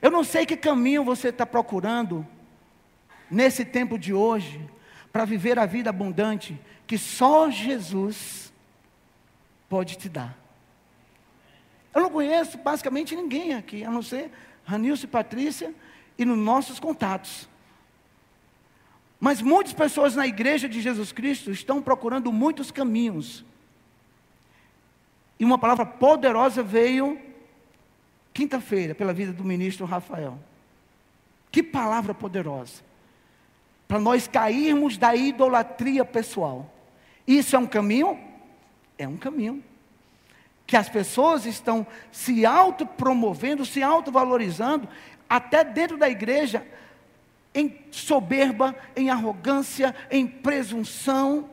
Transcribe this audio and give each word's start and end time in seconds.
Eu 0.00 0.10
não 0.10 0.22
sei 0.22 0.44
que 0.44 0.56
caminho 0.56 1.04
você 1.04 1.28
está 1.28 1.46
procurando 1.46 2.26
nesse 3.30 3.64
tempo 3.64 3.98
de 3.98 4.12
hoje 4.12 4.60
para 5.12 5.24
viver 5.24 5.58
a 5.58 5.66
vida 5.66 5.90
abundante 5.90 6.58
que 6.86 6.98
só 6.98 7.50
Jesus 7.50 8.52
pode 9.68 9.96
te 9.96 10.08
dar. 10.08 10.36
Eu 11.94 12.02
não 12.02 12.10
conheço 12.10 12.58
basicamente 12.58 13.16
ninguém 13.16 13.54
aqui, 13.54 13.82
a 13.82 13.90
não 13.90 14.02
ser 14.02 14.30
Ranilson 14.64 15.06
e 15.06 15.08
Patrícia 15.08 15.74
e 16.18 16.24
nos 16.24 16.36
nossos 16.36 16.78
contatos. 16.78 17.48
Mas 19.18 19.40
muitas 19.40 19.72
pessoas 19.72 20.14
na 20.14 20.26
igreja 20.26 20.68
de 20.68 20.80
Jesus 20.80 21.10
Cristo 21.10 21.50
estão 21.50 21.80
procurando 21.80 22.30
muitos 22.30 22.70
caminhos. 22.70 23.44
E 25.40 25.44
uma 25.44 25.58
palavra 25.58 25.86
poderosa 25.86 26.62
veio 26.62 27.18
quinta-feira 28.36 28.94
pela 28.94 29.14
vida 29.14 29.32
do 29.32 29.42
ministro 29.42 29.86
Rafael. 29.86 30.38
Que 31.50 31.62
palavra 31.62 32.12
poderosa. 32.12 32.82
Para 33.88 33.98
nós 33.98 34.28
cairmos 34.28 34.98
da 34.98 35.16
idolatria 35.16 36.04
pessoal. 36.04 36.70
Isso 37.26 37.56
é 37.56 37.58
um 37.58 37.66
caminho? 37.66 38.18
É 38.98 39.08
um 39.08 39.16
caminho. 39.16 39.64
Que 40.66 40.76
as 40.76 40.86
pessoas 40.86 41.46
estão 41.46 41.86
se 42.12 42.44
autopromovendo, 42.44 43.64
se 43.64 43.82
autovalorizando, 43.82 44.86
até 45.26 45.64
dentro 45.64 45.96
da 45.96 46.10
igreja, 46.10 46.66
em 47.54 47.74
soberba, 47.90 48.76
em 48.94 49.08
arrogância, 49.08 49.96
em 50.10 50.26
presunção, 50.26 51.48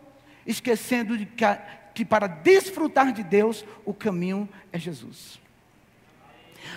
esquecendo 0.45 1.17
de 1.17 1.27
que, 1.27 1.45
que 1.93 2.03
para 2.03 2.27
desfrutar 2.27 3.13
de 3.13 3.23
Deus, 3.23 3.63
o 3.85 3.93
caminho 3.93 4.49
é 4.69 4.77
Jesus. 4.77 5.41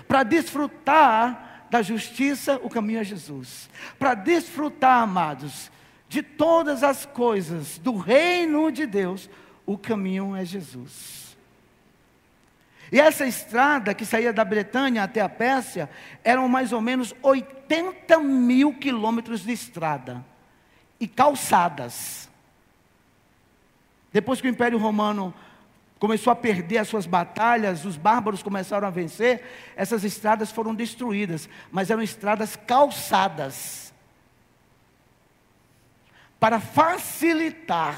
Para 0.07 0.23
desfrutar 0.23 1.67
da 1.71 1.83
justiça, 1.83 2.61
o 2.63 2.71
caminho 2.71 3.01
é 3.01 3.05
Jesus. 3.05 3.69
Para 3.99 4.15
desfrutar, 4.15 5.03
amados, 5.03 5.71
de 6.09 6.23
todas 6.23 6.83
as 6.83 7.05
coisas 7.05 7.79
do 7.79 7.97
reino 7.97 8.71
de 8.71 8.87
Deus, 8.87 9.29
o 9.65 9.77
caminho 9.77 10.35
é 10.37 10.45
Jesus. 10.45 11.37
E 12.91 13.01
essa 13.01 13.27
estrada 13.27 13.95
que 13.95 14.05
saía 14.05 14.33
da 14.33 14.45
Bretanha 14.45 15.03
até 15.03 15.21
a 15.21 15.29
Pérsia 15.29 15.91
eram 16.23 16.49
mais 16.49 16.73
ou 16.73 16.81
menos 16.81 17.15
80 17.23 18.19
mil 18.21 18.75
quilômetros 18.75 19.41
de 19.41 19.53
estrada 19.53 20.25
e 21.01 21.09
calçadas. 21.09 22.31
Depois 24.13 24.41
que 24.41 24.47
o 24.47 24.51
Império 24.51 24.79
Romano 24.79 25.35
começou 25.99 26.33
a 26.33 26.37
perder 26.37 26.79
as 26.79 26.89
suas 26.89 27.07
batalhas, 27.07 27.85
os 27.85 27.97
bárbaros 27.97 28.43
começaram 28.43 28.87
a 28.87 28.91
vencer, 28.91 29.43
essas 29.75 30.05
estradas 30.05 30.51
foram 30.51 30.75
destruídas, 30.75 31.49
mas 31.71 31.91
eram 31.91 32.03
estradas 32.03 32.57
calçadas 32.57 33.93
para 36.39 36.61
facilitar 36.61 37.97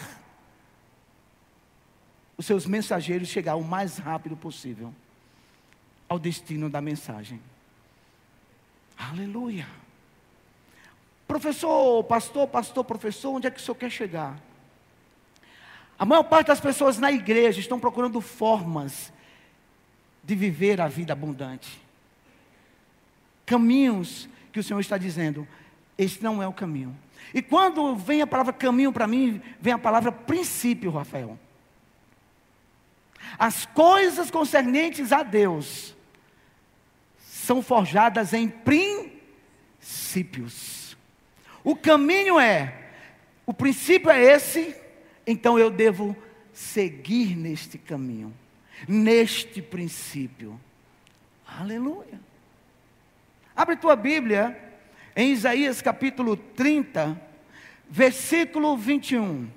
os 2.36 2.46
seus 2.46 2.66
mensageiros 2.66 3.28
chegar 3.28 3.56
o 3.56 3.64
mais 3.64 3.98
rápido 3.98 4.36
possível 4.36 4.94
ao 6.08 6.18
destino 6.18 6.70
da 6.70 6.80
mensagem. 6.80 7.40
Aleluia. 8.96 9.66
Professor, 11.26 12.02
pastor, 12.04 12.48
pastor, 12.48 12.84
professor, 12.84 13.32
onde 13.32 13.46
é 13.46 13.50
que 13.50 13.60
o 13.60 13.62
senhor 13.62 13.74
quer 13.74 13.90
chegar? 13.90 14.38
A 15.98 16.04
maior 16.04 16.22
parte 16.22 16.46
das 16.48 16.60
pessoas 16.60 16.98
na 16.98 17.10
igreja 17.10 17.58
estão 17.58 17.80
procurando 17.80 18.20
formas 18.20 19.12
de 20.22 20.34
viver 20.34 20.80
a 20.80 20.86
vida 20.86 21.12
abundante. 21.12 21.80
Caminhos 23.44 24.28
que 24.52 24.60
o 24.60 24.62
Senhor 24.62 24.78
está 24.80 24.96
dizendo, 24.96 25.48
esse 25.96 26.22
não 26.22 26.42
é 26.42 26.46
o 26.46 26.52
caminho. 26.52 26.96
E 27.34 27.42
quando 27.42 27.96
vem 27.96 28.22
a 28.22 28.26
palavra 28.26 28.52
caminho 28.52 28.92
para 28.92 29.06
mim, 29.06 29.42
vem 29.60 29.72
a 29.72 29.78
palavra 29.78 30.12
princípio, 30.12 30.90
Rafael. 30.90 31.38
As 33.38 33.66
coisas 33.66 34.30
concernentes 34.30 35.12
a 35.12 35.22
Deus 35.22 35.96
são 37.18 37.60
forjadas 37.62 38.32
em 38.32 38.48
princípios. 39.80 40.96
O 41.64 41.74
caminho 41.74 42.38
é, 42.38 42.92
o 43.44 43.52
princípio 43.52 44.10
é 44.10 44.22
esse, 44.22 44.76
então 45.30 45.58
eu 45.58 45.70
devo 45.70 46.16
seguir 46.54 47.36
neste 47.36 47.76
caminho, 47.76 48.34
neste 48.88 49.60
princípio. 49.60 50.58
Aleluia. 51.46 52.18
Abre 53.54 53.76
tua 53.76 53.94
Bíblia 53.94 54.58
em 55.14 55.30
Isaías 55.32 55.82
capítulo 55.82 56.34
30, 56.34 57.20
versículo 57.90 58.74
21. 58.74 59.50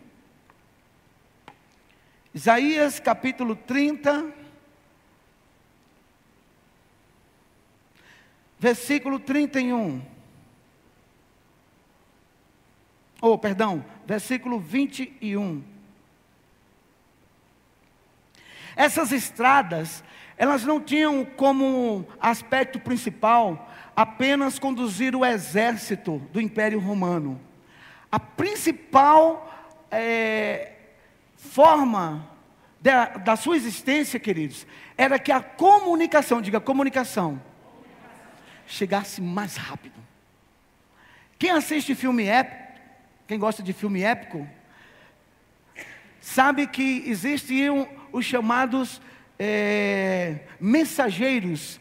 Isaías 2.34 3.00
capítulo 3.00 3.56
30, 3.56 4.30
versículo 8.60 9.20
31. 9.22 10.11
Oh, 13.22 13.38
perdão, 13.38 13.86
versículo 14.06 14.60
21. 14.60 15.64
Essas 18.76 19.12
estradas, 19.12 20.04
elas 20.36 20.64
não 20.64 20.82
tinham 20.82 21.24
como 21.24 22.08
aspecto 22.20 22.80
principal 22.80 23.70
apenas 23.96 24.58
conduzir 24.58 25.16
o 25.16 25.24
exército 25.24 26.18
do 26.34 26.42
Império 26.42 26.80
Romano. 26.80 27.40
A 28.12 28.20
principal 28.20 29.72
é, 29.92 30.74
forma 31.36 32.28
da, 32.82 33.06
da 33.06 33.36
sua 33.36 33.56
existência, 33.56 34.20
queridos, 34.20 34.66
era 34.98 35.20
que 35.20 35.32
a 35.32 35.42
comunicação, 35.42 36.42
diga 36.42 36.60
comunicação, 36.60 37.40
chegasse 38.66 39.22
mais 39.22 39.56
rápido. 39.56 40.00
Quem 41.38 41.52
assiste 41.52 41.94
filme 41.94 42.26
épico, 42.26 42.71
quem 43.32 43.40
gosta 43.40 43.64
de 43.64 43.72
filme 43.72 44.04
épico, 44.04 44.46
sabe 46.20 46.68
que 46.68 47.06
existiam 47.08 47.88
os 48.12 48.26
chamados 48.26 49.02
é, 49.40 50.40
mensageiros, 50.60 51.80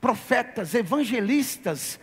profetas, 0.00 0.72
evangelistas. 0.72 1.98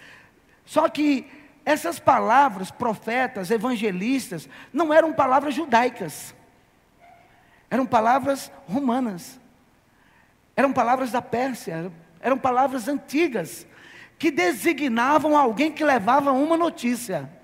Só 0.65 0.89
que 0.89 1.25
essas 1.63 1.99
palavras, 1.99 2.69
profetas, 2.69 3.49
evangelistas, 3.49 4.49
não 4.73 4.93
eram 4.93 5.13
palavras 5.13 5.55
judaicas, 5.55 6.35
eram 7.71 7.85
palavras 7.85 8.51
romanas, 8.67 9.39
eram 10.53 10.73
palavras 10.73 11.13
da 11.13 11.21
Pérsia, 11.21 11.89
eram 12.19 12.37
palavras 12.37 12.89
antigas, 12.89 13.65
que 14.19 14.29
designavam 14.29 15.37
alguém 15.37 15.71
que 15.71 15.85
levava 15.85 16.33
uma 16.33 16.57
notícia. 16.57 17.41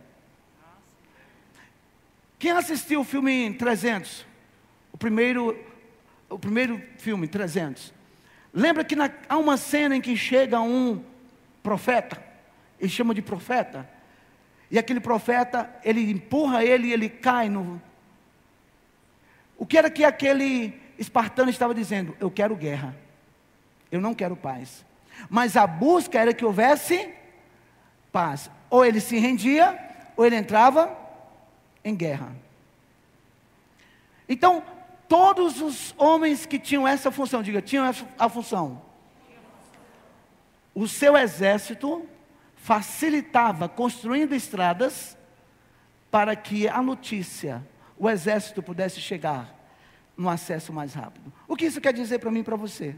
Quem 2.40 2.52
assistiu 2.52 3.02
o 3.02 3.04
filme 3.04 3.54
300? 3.54 4.26
O 4.94 4.98
primeiro, 4.98 5.60
o 6.30 6.40
primeiro 6.40 6.82
filme, 6.98 7.28
300. 7.28 7.94
Lembra 8.54 8.86
que 8.86 8.96
na, 8.96 9.12
há 9.28 9.38
uma 9.38 9.58
cena 9.58 9.98
em 9.98 10.02
que 10.02 10.16
chega 10.16 10.62
um 10.62 11.04
profeta, 11.62 12.24
e 12.80 12.88
chama 12.88 13.14
de 13.14 13.22
profeta, 13.22 13.88
e 14.72 14.80
aquele 14.80 15.02
profeta, 15.02 15.70
ele 15.84 16.10
empurra 16.10 16.64
ele 16.64 16.88
e 16.88 16.94
ele 16.94 17.10
cai 17.10 17.50
no. 17.50 17.82
O 19.58 19.66
que 19.66 19.78
era 19.78 19.90
que 19.90 20.06
aquele 20.06 20.80
espartano 20.98 21.50
estava 21.50 21.74
dizendo? 21.74 22.16
Eu 22.22 22.32
quero 22.32 22.56
guerra, 22.56 22.96
eu 23.92 24.00
não 24.00 24.16
quero 24.16 24.38
paz. 24.38 24.86
Mas 25.30 25.58
a 25.58 25.68
busca 25.68 26.18
era 26.18 26.34
que 26.34 26.46
houvesse 26.46 27.10
paz. 28.14 28.50
Ou 28.70 28.86
ele 28.86 29.02
se 29.02 29.18
rendia, 29.18 29.78
ou 30.16 30.26
ele 30.26 30.38
entrava 30.38 31.09
em 31.84 31.96
guerra. 31.96 32.36
Então, 34.28 34.64
todos 35.08 35.62
os 35.62 35.94
homens 35.98 36.46
que 36.46 36.60
tinham 36.60 36.88
essa 36.88 37.12
função, 37.12 37.42
diga, 37.42 37.62
tinham 37.62 37.90
a 38.18 38.30
função. 38.30 38.82
O 40.74 40.88
seu 40.88 41.18
exército 41.18 42.08
facilitava 42.56 43.68
construindo 43.68 44.34
estradas 44.34 45.18
para 46.12 46.36
que 46.36 46.68
a 46.68 46.82
notícia, 46.82 47.66
o 47.98 48.10
exército 48.10 48.62
pudesse 48.62 49.00
chegar 49.00 49.56
no 50.16 50.30
acesso 50.30 50.72
mais 50.72 50.94
rápido. 50.94 51.32
O 51.48 51.56
que 51.56 51.66
isso 51.66 51.82
quer 51.82 51.94
dizer 51.94 52.20
para 52.20 52.32
mim 52.32 52.40
e 52.40 52.44
para 52.44 52.56
você? 52.56 52.96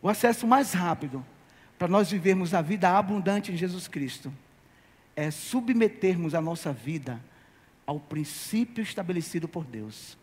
O 0.00 0.08
acesso 0.08 0.46
mais 0.46 0.72
rápido 0.72 1.24
para 1.78 1.86
nós 1.86 2.10
vivermos 2.10 2.54
a 2.54 2.62
vida 2.62 2.90
abundante 2.96 3.52
em 3.52 3.56
Jesus 3.56 3.86
Cristo 3.86 4.32
é 5.14 5.30
submetermos 5.30 6.34
a 6.34 6.40
nossa 6.40 6.72
vida 6.72 7.20
ao 7.92 8.00
princípio 8.00 8.82
estabelecido 8.82 9.46
por 9.46 9.64
Deus. 9.64 10.16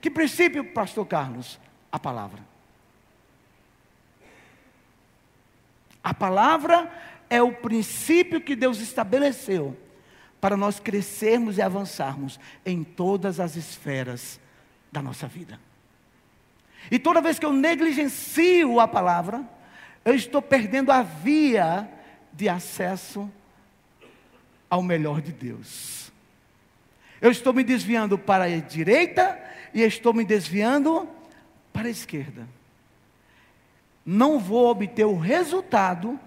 Que 0.00 0.10
princípio, 0.10 0.72
pastor 0.72 1.06
Carlos? 1.06 1.58
A 1.90 1.98
palavra. 1.98 2.40
A 6.02 6.12
palavra 6.12 6.90
é 7.28 7.40
o 7.40 7.52
princípio 7.52 8.40
que 8.40 8.56
Deus 8.56 8.80
estabeleceu 8.80 9.76
para 10.40 10.56
nós 10.56 10.80
crescermos 10.80 11.58
e 11.58 11.62
avançarmos 11.62 12.40
em 12.66 12.82
todas 12.82 13.38
as 13.38 13.54
esferas 13.54 14.40
da 14.90 15.00
nossa 15.00 15.28
vida. 15.28 15.60
E 16.90 16.98
toda 16.98 17.20
vez 17.20 17.38
que 17.38 17.46
eu 17.46 17.52
negligencio 17.52 18.80
a 18.80 18.88
palavra, 18.88 19.44
eu 20.04 20.14
estou 20.14 20.42
perdendo 20.42 20.90
a 20.90 21.02
via 21.02 21.88
de 22.32 22.48
acesso 22.48 23.30
ao 24.68 24.82
melhor 24.82 25.20
de 25.20 25.30
Deus. 25.30 25.99
Eu 27.20 27.30
estou 27.30 27.52
me 27.52 27.62
desviando 27.62 28.18
para 28.18 28.44
a 28.44 28.60
direita 28.60 29.38
e 29.74 29.82
estou 29.82 30.12
me 30.14 30.24
desviando 30.24 31.08
para 31.72 31.88
a 31.88 31.90
esquerda. 31.90 32.48
Não 34.04 34.38
vou 34.38 34.68
obter 34.68 35.04
o 35.04 35.18
resultado 35.18 36.18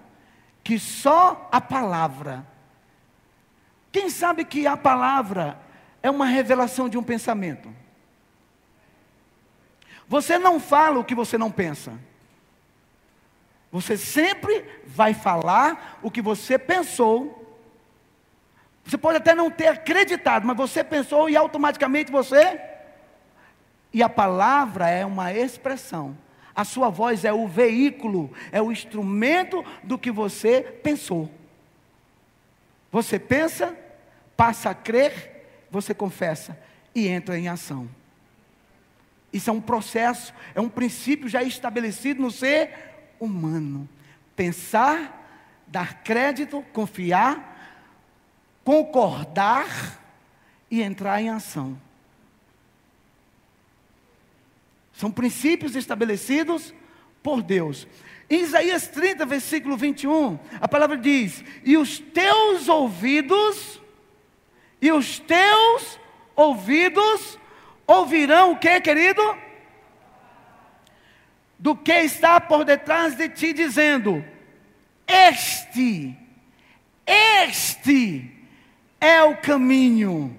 que 0.64 0.80
só 0.80 1.50
a 1.52 1.60
palavra. 1.60 2.46
Quem 3.92 4.10
sabe 4.10 4.46
que 4.46 4.66
a 4.66 4.78
palavra 4.78 5.60
é 6.02 6.10
uma 6.10 6.26
revelação 6.26 6.88
de 6.88 6.98
um 6.98 7.04
pensamento? 7.04 7.74
Você 10.08 10.38
não 10.38 10.60
fala 10.60 11.00
o 11.00 11.04
que 11.04 11.16
você 11.16 11.38
não 11.38 11.52
pensa. 11.52 11.94
Você 13.72 13.98
sempre 13.98 14.64
vai 14.86 15.14
falar 15.14 16.00
o 16.04 16.12
que 16.12 16.22
você 16.22 16.60
pensou. 16.60 17.43
Você 18.86 18.98
pode 18.98 19.18
até 19.18 19.34
não 19.34 19.50
ter 19.50 19.68
acreditado, 19.68 20.46
mas 20.46 20.58
você 20.58 20.84
pensou 20.84 21.30
e 21.30 21.36
automaticamente 21.36 22.12
você. 22.12 22.60
E 23.94 24.04
a 24.04 24.10
palavra 24.10 24.90
é 24.90 25.06
uma 25.06 25.32
expressão. 25.32 26.18
A 26.56 26.64
sua 26.64 26.90
voz 26.90 27.26
é 27.26 27.34
o 27.34 27.48
veículo, 27.48 28.32
é 28.52 28.62
o 28.62 28.72
instrumento 28.72 29.64
do 29.84 29.98
que 29.98 30.12
você 30.12 30.62
pensou. 30.62 31.32
Você 32.92 33.18
pensa, 33.18 33.76
passa 34.38 34.70
a 34.70 34.76
crer, 34.76 35.68
você 35.72 35.94
confessa 35.94 36.60
e 36.94 37.08
entra 37.08 37.40
em 37.40 37.48
ação. 37.48 37.90
Isso 39.32 39.50
é 39.50 39.54
um 39.54 39.62
processo, 39.62 40.32
é 40.54 40.62
um 40.62 40.70
princípio 40.70 41.28
já 41.28 41.42
estabelecido 41.42 42.22
no 42.22 42.30
ser 42.30 42.70
humano. 43.20 43.90
Pensar, 44.36 45.64
dar 45.66 46.04
crédito, 46.04 46.64
confiar, 46.72 47.53
concordar 48.64 50.00
e 50.70 50.82
entrar 50.82 51.22
em 51.22 51.30
ação. 51.30 51.80
São 54.94 55.12
princípios 55.12 55.76
estabelecidos 55.76 56.74
por 57.22 57.42
Deus. 57.42 57.88
Em 58.30 58.42
Isaías 58.42 58.88
30, 58.88 59.26
versículo 59.26 59.76
21, 59.76 60.40
a 60.62 60.68
palavra 60.68 60.98
diz: 60.98 61.44
E 61.64 61.78
os 61.78 62.00
teus 62.00 62.68
ouvidos, 62.68 63.82
e 64.82 64.92
os 64.92 65.20
teus 65.20 66.00
ouvidos 66.36 67.38
ouvirão 67.86 68.54
o 68.54 68.58
que, 68.58 68.80
querido? 68.82 69.22
Do 71.60 71.76
que 71.76 71.94
está 71.94 72.40
por 72.40 72.64
detrás 72.64 73.16
de 73.16 73.30
ti, 73.30 73.54
dizendo: 73.54 74.24
Este, 75.08 76.18
este 77.06 78.33
é 79.04 79.22
o 79.22 79.36
caminho, 79.36 80.34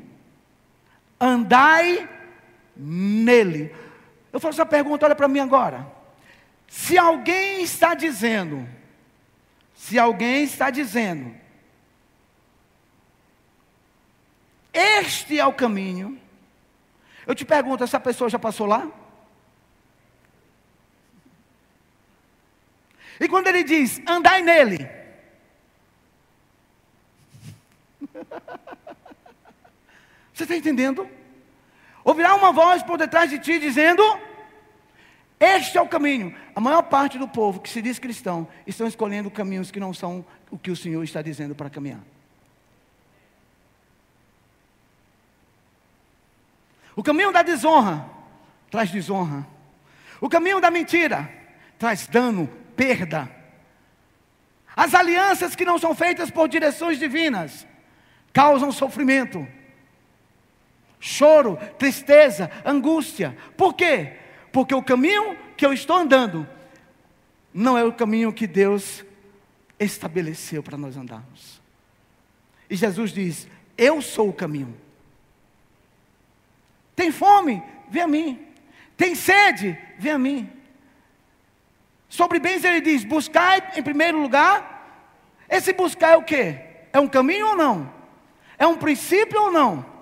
andai 1.20 2.08
nele. 2.75 3.75
Eu 4.32 4.40
faço 4.40 4.58
essa 4.58 4.64
pergunta, 4.64 5.05
olha 5.05 5.14
para 5.14 5.28
mim 5.28 5.38
agora. 5.38 5.87
Se 6.66 6.96
alguém 6.96 7.62
está 7.62 7.93
dizendo, 7.93 8.66
se 9.75 9.99
alguém 9.99 10.44
está 10.44 10.70
dizendo, 10.70 11.34
este 14.72 15.38
é 15.38 15.44
o 15.44 15.52
caminho, 15.52 16.19
eu 17.26 17.34
te 17.34 17.44
pergunto, 17.44 17.84
essa 17.84 18.00
pessoa 18.00 18.31
já 18.31 18.38
passou 18.38 18.66
lá? 18.66 18.90
E 23.20 23.28
quando 23.28 23.46
ele 23.49 23.62
diz, 23.62 24.00
andai 24.06 24.43
nele. 24.43 25.03
Você 30.32 30.42
está 30.42 30.56
entendendo? 30.56 31.08
Ouvirá 32.04 32.34
uma 32.34 32.52
voz 32.52 32.82
por 32.82 32.98
detrás 32.98 33.31
de 33.31 33.38
ti 33.38 33.58
dizendo: 33.58 34.02
Este 35.40 35.78
é 35.78 35.81
o 35.81 35.88
caminho. 35.88 36.34
A 36.54 36.60
maior 36.60 36.82
parte 36.82 37.19
do 37.19 37.26
povo 37.26 37.60
que 37.60 37.70
se 37.70 37.81
diz 37.81 37.98
cristão 37.98 38.46
estão 38.66 38.86
escolhendo 38.86 39.31
caminhos 39.31 39.70
que 39.70 39.81
não 39.81 39.94
são 39.94 40.25
o 40.50 40.58
que 40.58 40.70
o 40.70 40.76
Senhor 40.76 41.02
está 41.02 41.22
dizendo 41.22 41.54
para 41.54 41.70
caminhar. 41.70 42.00
O 46.96 47.02
caminho 47.02 47.32
da 47.32 47.42
desonra 47.42 48.08
traz 48.70 48.90
desonra. 48.90 49.46
O 50.20 50.28
caminho 50.28 50.60
da 50.60 50.70
mentira 50.70 51.28
traz 51.78 52.06
dano, 52.06 52.48
perda. 52.76 53.28
As 54.76 54.94
alianças 54.94 55.54
que 55.54 55.64
não 55.64 55.78
são 55.78 55.94
feitas 55.94 56.30
por 56.30 56.48
direções 56.48 56.98
divinas 56.98 57.66
causam 58.34 58.72
sofrimento, 58.72 59.46
choro, 60.98 61.56
tristeza, 61.78 62.50
angústia. 62.64 63.34
Por 63.56 63.72
quê? 63.72 64.14
Porque 64.52 64.75
o 64.75 64.82
caminho 64.82 65.38
que 65.56 65.64
eu 65.64 65.72
estou 65.72 65.96
andando 65.96 66.46
não 67.52 67.78
é 67.78 67.84
o 67.84 67.92
caminho 67.92 68.32
que 68.32 68.46
Deus 68.48 69.04
estabeleceu 69.78 70.62
para 70.62 70.76
nós 70.76 70.96
andarmos. 70.96 71.62
E 72.69 72.75
Jesus 72.75 73.12
diz: 73.12 73.48
Eu 73.78 74.02
sou 74.02 74.28
o 74.31 74.34
caminho. 74.34 74.76
Tem 76.96 77.12
fome? 77.12 77.62
Vem 77.88 78.02
a 78.02 78.08
mim. 78.08 78.46
Tem 78.96 79.14
sede? 79.14 79.78
Vem 79.98 80.12
a 80.12 80.19
mim. 80.19 80.50
Sobre 82.08 82.40
bens 82.40 82.64
ele 82.64 82.80
diz: 82.80 83.04
buscai 83.04 83.72
em 83.76 83.82
primeiro 83.82 84.20
lugar. 84.20 84.72
Esse 85.48 85.72
buscar 85.72 86.14
é 86.14 86.16
o 86.16 86.22
que? 86.25 86.58
É 86.92 86.98
um 86.98 87.06
caminho 87.06 87.48
ou 87.48 87.56
não? 87.56 88.03
É 88.58 88.66
um 88.66 88.76
princípio 88.76 89.40
ou 89.40 89.52
não? 89.52 89.94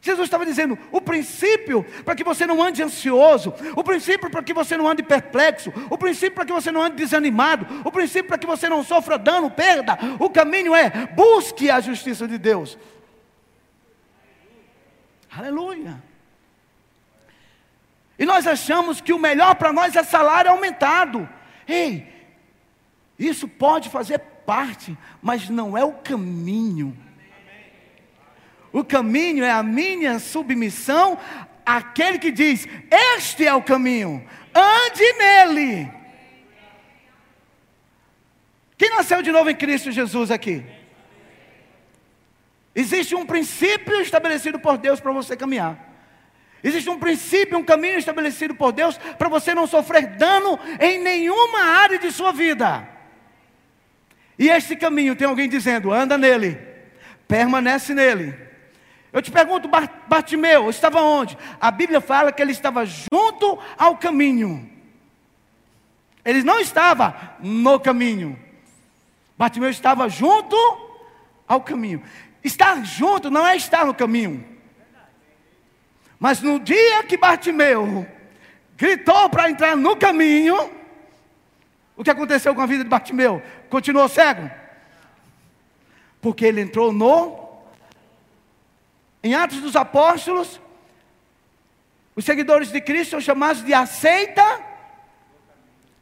Jesus 0.00 0.26
estava 0.26 0.46
dizendo: 0.46 0.78
o 0.92 1.00
princípio 1.00 1.84
para 2.04 2.14
que 2.14 2.24
você 2.24 2.46
não 2.46 2.62
ande 2.62 2.82
ansioso, 2.82 3.52
o 3.76 3.82
princípio 3.82 4.30
para 4.30 4.42
que 4.42 4.54
você 4.54 4.76
não 4.76 4.88
ande 4.88 5.02
perplexo, 5.02 5.72
o 5.90 5.98
princípio 5.98 6.34
para 6.34 6.46
que 6.46 6.52
você 6.52 6.70
não 6.70 6.82
ande 6.82 6.96
desanimado, 6.96 7.66
o 7.84 7.90
princípio 7.90 8.28
para 8.28 8.38
que 8.38 8.46
você 8.46 8.68
não 8.68 8.82
sofra 8.84 9.18
dano, 9.18 9.50
perda, 9.50 9.98
o 10.18 10.30
caminho 10.30 10.74
é 10.74 11.06
busque 11.06 11.70
a 11.70 11.80
justiça 11.80 12.26
de 12.28 12.38
Deus. 12.38 12.78
Aleluia. 15.30 16.02
E 18.18 18.24
nós 18.24 18.46
achamos 18.46 19.00
que 19.00 19.12
o 19.12 19.18
melhor 19.18 19.54
para 19.54 19.72
nós 19.72 19.94
é 19.94 20.02
salário 20.02 20.50
aumentado. 20.50 21.28
Ei, 21.66 22.12
isso 23.18 23.46
pode 23.46 23.88
fazer 23.88 24.20
parte, 24.48 24.96
mas 25.20 25.50
não 25.50 25.76
é 25.76 25.84
o 25.84 25.92
caminho. 25.92 26.96
O 28.72 28.82
caminho 28.82 29.44
é 29.44 29.50
a 29.50 29.62
minha 29.62 30.18
submissão 30.18 31.18
àquele 31.66 32.18
que 32.18 32.30
diz: 32.30 32.66
Este 32.90 33.46
é 33.46 33.52
o 33.52 33.62
caminho, 33.62 34.26
ande 34.54 35.12
nele. 35.18 35.92
Quem 38.78 38.88
nasceu 38.96 39.20
de 39.20 39.30
novo 39.30 39.50
em 39.50 39.54
Cristo 39.54 39.92
Jesus 39.92 40.30
aqui? 40.30 40.64
Existe 42.74 43.14
um 43.14 43.26
princípio 43.26 44.00
estabelecido 44.00 44.58
por 44.58 44.78
Deus 44.78 44.98
para 44.98 45.12
você 45.12 45.36
caminhar. 45.36 45.76
Existe 46.64 46.88
um 46.88 46.98
princípio, 46.98 47.58
um 47.58 47.64
caminho 47.64 47.98
estabelecido 47.98 48.54
por 48.54 48.72
Deus 48.72 48.96
para 49.18 49.28
você 49.28 49.54
não 49.54 49.66
sofrer 49.66 50.16
dano 50.16 50.58
em 50.80 50.98
nenhuma 50.98 51.60
área 51.60 51.98
de 51.98 52.10
sua 52.10 52.32
vida. 52.32 52.97
E 54.38 54.48
este 54.48 54.76
caminho 54.76 55.16
tem 55.16 55.26
alguém 55.26 55.48
dizendo: 55.48 55.92
anda 55.92 56.16
nele, 56.16 56.58
permanece 57.26 57.92
nele. 57.92 58.34
Eu 59.12 59.22
te 59.22 59.30
pergunto, 59.30 59.68
Bartimeu 60.06 60.68
estava 60.68 61.00
onde? 61.00 61.36
A 61.60 61.70
Bíblia 61.70 62.00
fala 62.00 62.30
que 62.30 62.42
ele 62.42 62.52
estava 62.52 62.84
junto 62.84 63.58
ao 63.76 63.96
caminho. 63.96 64.70
Ele 66.24 66.42
não 66.42 66.60
estava 66.60 67.36
no 67.40 67.80
caminho. 67.80 68.38
Bartimeu 69.36 69.70
estava 69.70 70.08
junto 70.08 70.56
ao 71.46 71.62
caminho. 71.62 72.02
Estar 72.44 72.84
junto 72.84 73.30
não 73.30 73.46
é 73.46 73.56
estar 73.56 73.86
no 73.86 73.94
caminho. 73.94 74.44
Mas 76.18 76.42
no 76.42 76.60
dia 76.60 77.02
que 77.04 77.16
Bartimeu 77.16 78.06
gritou 78.76 79.28
para 79.30 79.50
entrar 79.50 79.76
no 79.76 79.96
caminho, 79.96 80.70
o 81.96 82.04
que 82.04 82.10
aconteceu 82.10 82.54
com 82.54 82.60
a 82.60 82.66
vida 82.66 82.84
de 82.84 82.90
Bartimeu? 82.90 83.42
Continuou 83.68 84.08
cego? 84.08 84.50
Porque 86.20 86.44
ele 86.44 86.60
entrou 86.60 86.92
no. 86.92 87.48
Em 89.22 89.34
Atos 89.34 89.60
dos 89.60 89.76
Apóstolos, 89.76 90.60
os 92.14 92.24
seguidores 92.24 92.70
de 92.70 92.80
Cristo 92.80 93.12
são 93.12 93.20
chamados 93.20 93.62
de 93.62 93.74
aceita 93.74 94.64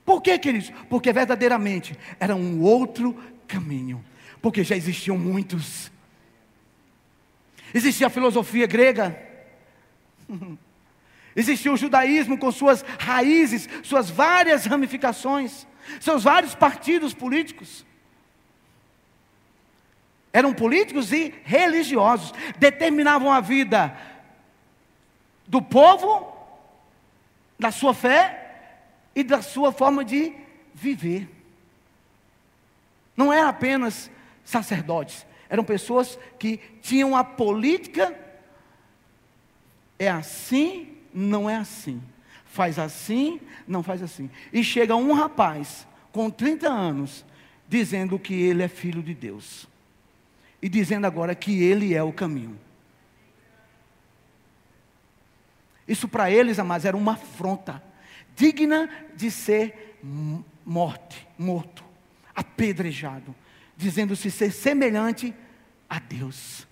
Por 0.05 0.23
quê, 0.23 0.39
queridos? 0.39 0.71
Porque 0.89 1.13
verdadeiramente 1.13 1.99
era 2.21 2.37
um 2.37 2.63
outro 2.63 3.15
caminho. 3.49 4.05
Porque 4.41 4.63
já 4.63 4.77
existiam 4.77 5.19
muitos. 5.19 5.91
Existia 7.75 8.07
a 8.07 8.11
filosofia 8.11 8.67
grega. 8.67 9.21
Existia 11.37 11.71
o 11.71 11.77
judaísmo 11.77 12.39
com 12.39 12.51
suas 12.51 12.83
raízes, 12.99 13.69
suas 13.83 14.09
várias 14.09 14.65
ramificações, 14.65 15.67
seus 16.01 16.25
vários 16.25 16.55
partidos 16.55 17.15
políticos. 17.15 17.85
Eram 20.33 20.53
políticos 20.53 21.13
e 21.13 21.35
religiosos, 21.45 22.33
determinavam 22.59 23.33
a 23.33 23.41
vida 23.41 23.97
do 25.47 25.63
povo, 25.63 26.37
da 27.59 27.71
sua 27.71 27.95
fé 27.95 28.69
e 29.15 29.23
da 29.23 29.41
sua 29.41 29.73
forma 29.73 30.05
de 30.05 30.35
viver. 30.75 31.29
Não 33.17 33.33
eram 33.33 33.49
apenas 33.49 34.11
sacerdotes, 34.45 35.27
eram 35.49 35.65
pessoas 35.65 36.19
que 36.39 36.59
tinham 36.83 37.17
a 37.17 37.25
política. 37.25 38.15
É 39.99 40.11
assim 40.11 40.97
não 41.17 41.49
é 41.49 41.57
assim. 41.57 42.03
Faz 42.57 42.79
assim, 42.79 43.39
não 43.69 43.83
faz 43.83 44.03
assim. 44.03 44.31
E 44.51 44.65
chega 44.65 44.97
um 44.97 45.13
rapaz 45.13 45.87
com 46.11 46.31
30 46.31 46.67
anos 46.67 47.23
dizendo 47.69 48.19
que 48.19 48.33
ele 48.33 48.63
é 48.63 48.69
filho 48.69 49.03
de 49.03 49.13
Deus. 49.13 49.69
E 50.63 50.67
dizendo 50.67 51.07
agora 51.07 51.35
que 51.35 51.63
ele 51.63 51.93
é 51.93 52.03
o 52.03 52.15
caminho. 52.15 52.59
Isso 55.87 56.09
para 56.09 56.31
eles, 56.31 56.59
amados, 56.59 56.87
era 56.87 56.97
uma 56.97 57.13
afronta 57.13 57.83
digna 58.35 58.89
de 59.15 59.31
ser 59.31 59.99
morte, 60.65 61.29
morto, 61.37 61.85
apedrejado, 62.35 63.35
dizendo-se 63.77 64.31
ser 64.31 64.51
semelhante 64.51 65.35
a 65.91 65.99
Deus. 65.99 66.67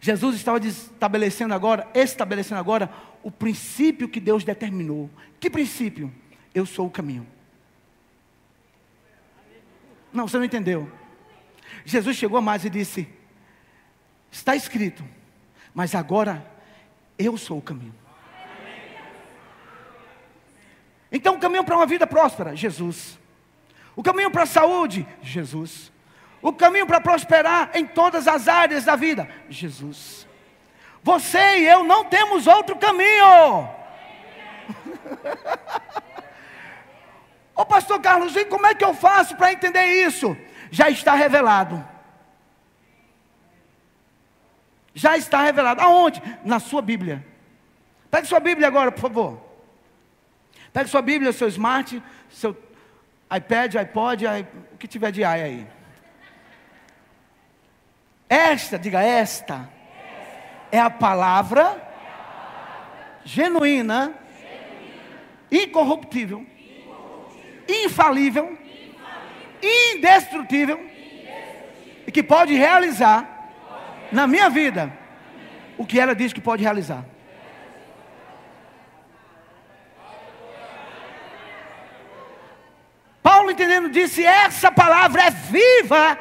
Jesus 0.00 0.36
estava 0.36 0.64
estabelecendo 0.64 1.54
agora, 1.54 1.88
estabelecendo 1.94 2.60
agora 2.60 2.90
o 3.22 3.30
princípio 3.30 4.08
que 4.08 4.20
Deus 4.20 4.44
determinou. 4.44 5.10
Que 5.40 5.50
princípio? 5.50 6.12
Eu 6.54 6.64
sou 6.64 6.86
o 6.86 6.90
caminho. 6.90 7.26
Não, 10.12 10.26
você 10.26 10.38
não 10.38 10.44
entendeu. 10.44 10.90
Jesus 11.84 12.16
chegou 12.16 12.38
a 12.38 12.42
mais 12.42 12.64
e 12.64 12.70
disse: 12.70 13.08
Está 14.30 14.54
escrito, 14.54 15.04
mas 15.74 15.94
agora 15.94 16.46
eu 17.18 17.36
sou 17.36 17.58
o 17.58 17.62
caminho. 17.62 17.94
Então, 21.10 21.36
o 21.36 21.40
caminho 21.40 21.64
para 21.64 21.76
uma 21.76 21.86
vida 21.86 22.06
próspera, 22.06 22.54
Jesus. 22.54 23.18
O 23.96 24.02
caminho 24.02 24.30
para 24.30 24.42
a 24.42 24.46
saúde, 24.46 25.06
Jesus. 25.22 25.90
O 26.40 26.52
caminho 26.52 26.86
para 26.86 27.00
prosperar 27.00 27.70
em 27.74 27.84
todas 27.86 28.28
as 28.28 28.46
áreas 28.46 28.84
da 28.84 28.94
vida, 28.94 29.28
Jesus. 29.48 30.26
Você 31.02 31.58
e 31.58 31.66
eu 31.66 31.82
não 31.84 32.04
temos 32.04 32.46
outro 32.46 32.76
caminho. 32.76 33.68
Ô 37.54 37.64
pastor 37.66 38.00
Carlos, 38.00 38.36
e 38.36 38.44
como 38.44 38.66
é 38.66 38.74
que 38.74 38.84
eu 38.84 38.94
faço 38.94 39.34
para 39.36 39.52
entender 39.52 39.84
isso? 40.06 40.36
Já 40.70 40.88
está 40.88 41.14
revelado. 41.14 41.84
Já 44.94 45.16
está 45.16 45.42
revelado. 45.42 45.80
Aonde? 45.80 46.22
Na 46.44 46.60
sua 46.60 46.82
Bíblia. 46.82 47.24
Pegue 48.10 48.26
sua 48.26 48.40
Bíblia 48.40 48.68
agora, 48.68 48.92
por 48.92 49.00
favor. 49.00 49.40
Pegue 50.72 50.88
sua 50.88 51.02
Bíblia, 51.02 51.32
seu 51.32 51.48
smart, 51.48 52.02
seu 52.30 52.56
iPad, 53.34 53.76
iPod, 53.76 54.24
o 54.72 54.76
que 54.76 54.86
tiver 54.86 55.10
de 55.10 55.22
i 55.22 55.24
aí. 55.24 55.77
Esta, 58.28 58.78
diga 58.78 59.02
esta, 59.02 59.68
é 60.70 60.78
a 60.78 60.90
palavra 60.90 61.82
genuína, 63.24 64.14
incorruptível, 65.50 66.46
infalível, 67.66 68.56
indestrutível 69.62 70.78
e 72.06 72.12
que 72.12 72.22
pode 72.22 72.54
realizar 72.54 73.50
na 74.12 74.26
minha 74.26 74.50
vida 74.50 74.92
o 75.78 75.86
que 75.86 75.98
ela 75.98 76.14
diz 76.14 76.32
que 76.32 76.40
pode 76.40 76.62
realizar. 76.62 77.04
Paulo 83.22 83.50
entendendo 83.50 83.90
disse: 83.90 84.24
essa 84.24 84.70
palavra 84.70 85.22
é 85.24 85.30
viva 85.30 86.18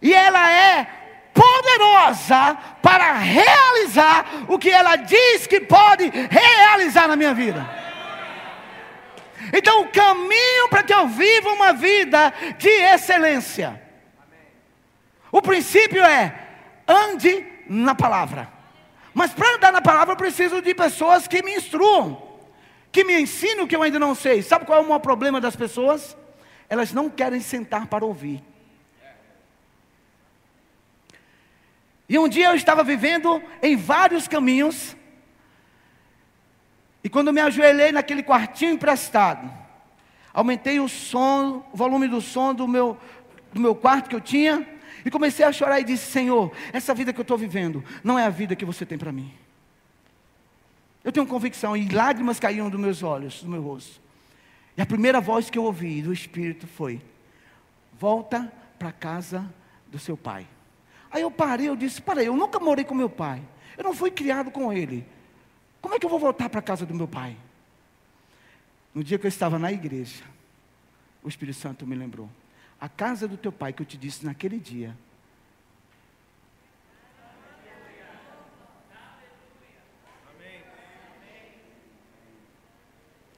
e 0.00 0.14
ela 0.14 0.50
é 0.50 1.05
poderosa 1.36 2.56
para 2.80 3.12
realizar 3.12 4.46
o 4.48 4.58
que 4.58 4.70
ela 4.70 4.96
diz 4.96 5.46
que 5.46 5.60
pode 5.60 6.08
realizar 6.08 7.06
na 7.06 7.16
minha 7.16 7.34
vida. 7.34 7.68
Então, 9.52 9.82
o 9.82 9.88
caminho 9.88 10.68
para 10.70 10.82
que 10.82 10.94
eu 10.94 11.06
viva 11.06 11.50
uma 11.50 11.72
vida 11.74 12.32
de 12.58 12.68
excelência. 12.68 13.80
O 15.30 15.42
princípio 15.42 16.02
é: 16.02 16.34
ande 16.88 17.46
na 17.68 17.94
palavra. 17.94 18.48
Mas 19.12 19.32
para 19.32 19.54
andar 19.54 19.72
na 19.72 19.80
palavra, 19.80 20.12
eu 20.12 20.16
preciso 20.16 20.60
de 20.60 20.74
pessoas 20.74 21.26
que 21.28 21.42
me 21.42 21.54
instruam, 21.54 22.22
que 22.90 23.04
me 23.04 23.20
ensinem 23.20 23.62
o 23.62 23.66
que 23.66 23.76
eu 23.76 23.82
ainda 23.82 23.98
não 23.98 24.14
sei. 24.14 24.42
Sabe 24.42 24.66
qual 24.66 24.78
é 24.78 24.82
o 24.82 24.84
maior 24.84 24.98
problema 24.98 25.40
das 25.40 25.56
pessoas? 25.56 26.16
Elas 26.68 26.92
não 26.92 27.08
querem 27.08 27.40
sentar 27.40 27.86
para 27.86 28.04
ouvir. 28.04 28.42
E 32.08 32.18
um 32.18 32.28
dia 32.28 32.48
eu 32.48 32.54
estava 32.54 32.84
vivendo 32.84 33.42
em 33.62 33.76
vários 33.76 34.28
caminhos. 34.28 34.96
E 37.02 37.08
quando 37.08 37.32
me 37.32 37.40
ajoelhei 37.40 37.92
naquele 37.92 38.22
quartinho 38.22 38.72
emprestado, 38.72 39.50
aumentei 40.32 40.78
o 40.78 40.88
som, 40.88 41.68
o 41.72 41.76
volume 41.76 42.06
do 42.08 42.20
som 42.20 42.54
do 42.54 42.68
meu, 42.68 42.96
do 43.52 43.60
meu 43.60 43.74
quarto 43.74 44.08
que 44.08 44.14
eu 44.14 44.20
tinha, 44.20 44.66
e 45.04 45.10
comecei 45.10 45.44
a 45.44 45.52
chorar 45.52 45.80
e 45.80 45.84
disse: 45.84 46.10
Senhor, 46.10 46.52
essa 46.72 46.94
vida 46.94 47.12
que 47.12 47.20
eu 47.20 47.22
estou 47.22 47.38
vivendo 47.38 47.84
não 48.02 48.18
é 48.18 48.24
a 48.24 48.30
vida 48.30 48.56
que 48.56 48.64
você 48.64 48.84
tem 48.84 48.98
para 48.98 49.12
mim. 49.12 49.32
Eu 51.04 51.12
tenho 51.12 51.26
convicção, 51.26 51.76
e 51.76 51.88
lágrimas 51.88 52.40
caíam 52.40 52.68
dos 52.68 52.80
meus 52.80 53.02
olhos, 53.02 53.42
do 53.42 53.48
meu 53.48 53.62
rosto. 53.62 54.00
E 54.76 54.82
a 54.82 54.86
primeira 54.86 55.20
voz 55.20 55.48
que 55.48 55.56
eu 55.56 55.64
ouvi 55.64 56.02
do 56.02 56.12
Espírito 56.12 56.66
foi: 56.66 57.00
Volta 57.98 58.52
para 58.78 58.88
a 58.88 58.92
casa 58.92 59.48
do 59.86 59.98
seu 59.98 60.16
pai. 60.16 60.46
Aí 61.16 61.22
eu 61.22 61.30
parei, 61.30 61.66
eu 61.66 61.74
disse: 61.74 62.02
Para 62.02 62.22
eu 62.22 62.36
nunca 62.36 62.60
morei 62.60 62.84
com 62.84 62.94
meu 62.94 63.08
pai. 63.08 63.42
Eu 63.74 63.84
não 63.84 63.94
fui 63.94 64.10
criado 64.10 64.50
com 64.50 64.70
ele. 64.70 65.06
Como 65.80 65.94
é 65.94 65.98
que 65.98 66.04
eu 66.04 66.10
vou 66.10 66.18
voltar 66.18 66.50
para 66.50 66.58
a 66.60 66.62
casa 66.62 66.84
do 66.84 66.92
meu 66.92 67.08
pai? 67.08 67.34
No 68.94 69.02
dia 69.02 69.18
que 69.18 69.24
eu 69.24 69.28
estava 69.28 69.58
na 69.58 69.72
igreja, 69.72 70.24
o 71.22 71.28
Espírito 71.28 71.58
Santo 71.58 71.86
me 71.86 71.94
lembrou: 71.94 72.28
A 72.78 72.86
casa 72.86 73.26
do 73.26 73.38
teu 73.38 73.50
pai 73.50 73.72
que 73.72 73.80
eu 73.80 73.86
te 73.86 73.96
disse 73.96 74.26
naquele 74.26 74.58
dia. 74.58 74.94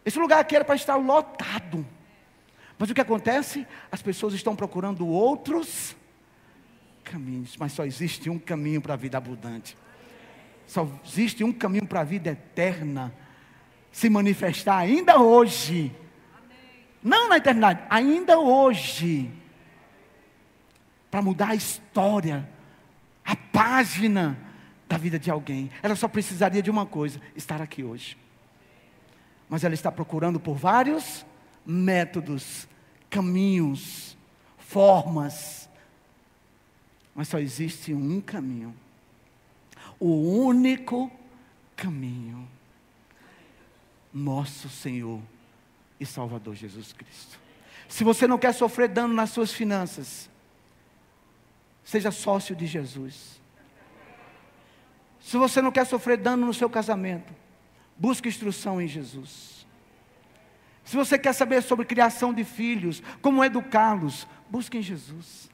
Esse 0.05 0.19
lugar 0.19 0.41
aqui 0.41 0.57
era 0.57 0.65
para 0.65 0.75
estar 0.75 0.97
lotado. 0.97 1.87
Mas 2.77 2.91
o 2.91 2.95
que 2.95 3.01
acontece? 3.01 3.65
As 3.93 4.03
pessoas 4.03 4.35
estão 4.35 4.57
procurando 4.57 5.07
outros 5.07 5.95
caminhos, 7.11 7.57
mas 7.57 7.73
só 7.73 7.85
existe 7.85 8.29
um 8.29 8.39
caminho 8.39 8.81
para 8.81 8.95
a 8.95 8.97
vida 8.97 9.17
abundante. 9.17 9.77
Só 10.67 10.87
existe 11.05 11.43
um 11.43 11.53
caminho 11.53 11.87
para 11.87 12.01
a 12.01 12.05
vida 12.05 12.31
eterna 12.31 13.13
se 13.91 14.11
manifestar 14.11 14.77
ainda 14.77 15.19
hoje. 15.19 15.91
Não 17.03 17.29
na 17.29 17.39
eternidade, 17.39 17.83
ainda 17.89 18.39
hoje. 18.39 19.31
Para 21.11 21.23
mudar 21.23 21.51
a 21.51 21.55
história, 21.55 22.47
a 23.25 23.35
página 23.35 24.39
da 24.87 24.99
vida 24.99 25.19
de 25.19 25.31
alguém. 25.31 25.71
Ela 25.83 25.97
só 25.97 26.07
precisaria 26.07 26.63
de 26.63 26.71
uma 26.71 26.85
coisa: 26.85 27.21
estar 27.35 27.63
aqui 27.63 27.83
hoje. 27.83 28.19
Mas 29.49 29.65
ela 29.65 29.73
está 29.73 29.91
procurando 29.91 30.39
por 30.39 30.55
vários 30.55 31.25
métodos, 31.65 32.69
caminhos, 33.09 34.19
formas 34.59 35.58
mas 37.19 37.27
só 37.27 37.41
existe 37.41 37.93
um 37.93 38.21
caminho. 38.21 38.73
O 39.99 40.45
único 40.45 41.11
caminho. 41.75 42.49
Nosso 44.15 44.69
Senhor 44.69 45.21
e 45.99 46.07
Salvador 46.07 46.55
Jesus 46.55 46.93
Cristo. 46.93 47.41
Se 47.89 48.05
você 48.05 48.29
não 48.29 48.39
quer 48.39 48.55
sofrer 48.55 48.89
dano 48.89 49.15
nas 49.15 49.31
suas 49.31 49.53
finanças, 49.53 50.31
seja 51.83 52.13
sócio 52.13 52.55
de 52.55 52.69
Jesus. 52.69 53.41
Se 55.21 55.37
você 55.37 55.61
não 55.61 55.73
quer 55.73 55.87
sofrer 55.87 56.19
dano 56.19 56.47
no 56.47 56.55
seu 56.55 56.71
casamento, 56.71 57.35
busque 57.97 58.29
instrução 58.29 58.81
em 58.81 58.87
Jesus. 58.87 59.67
Se 60.85 60.95
você 60.95 61.19
quer 61.19 61.33
saber 61.33 61.65
sobre 61.65 61.85
criação 61.85 62.33
de 62.33 62.45
filhos, 62.45 63.03
como 63.21 63.45
educá-los, 63.45 64.25
busque 64.49 64.79
em 64.79 64.83
Jesus. 64.83 65.51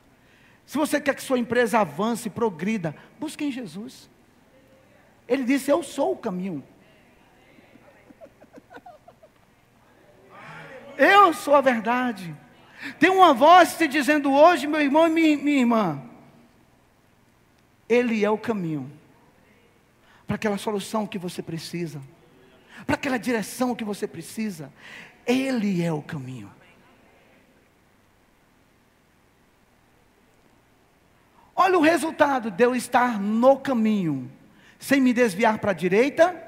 Se 0.66 0.78
você 0.78 1.00
quer 1.00 1.14
que 1.14 1.22
sua 1.22 1.38
empresa 1.38 1.80
avance, 1.80 2.30
progrida, 2.30 2.94
busque 3.18 3.44
em 3.44 3.52
Jesus. 3.52 4.08
Ele 5.28 5.44
disse: 5.44 5.70
Eu 5.70 5.82
sou 5.82 6.12
o 6.12 6.16
caminho. 6.16 6.64
Eu 10.96 11.34
sou 11.34 11.54
a 11.54 11.60
verdade. 11.60 12.34
Tem 12.98 13.10
uma 13.10 13.32
voz 13.32 13.76
te 13.76 13.86
dizendo 13.86 14.32
hoje, 14.32 14.66
meu 14.66 14.80
irmão 14.80 15.06
e 15.06 15.10
minha, 15.10 15.36
minha 15.36 15.60
irmã. 15.60 16.02
Ele 17.88 18.24
é 18.24 18.30
o 18.30 18.38
caminho 18.38 18.90
para 20.26 20.36
aquela 20.36 20.56
solução 20.56 21.06
que 21.06 21.18
você 21.18 21.42
precisa, 21.42 22.00
para 22.86 22.94
aquela 22.94 23.18
direção 23.18 23.74
que 23.74 23.84
você 23.84 24.06
precisa. 24.06 24.72
Ele 25.26 25.82
é 25.82 25.92
o 25.92 26.02
caminho. 26.02 26.50
Olha 31.56 31.78
o 31.78 31.82
resultado 31.82 32.50
de 32.50 32.64
eu 32.64 32.74
estar 32.74 33.20
no 33.20 33.56
caminho, 33.56 34.30
sem 34.78 35.00
me 35.00 35.12
desviar 35.12 35.58
para 35.58 35.70
a 35.70 35.74
direita 35.74 36.42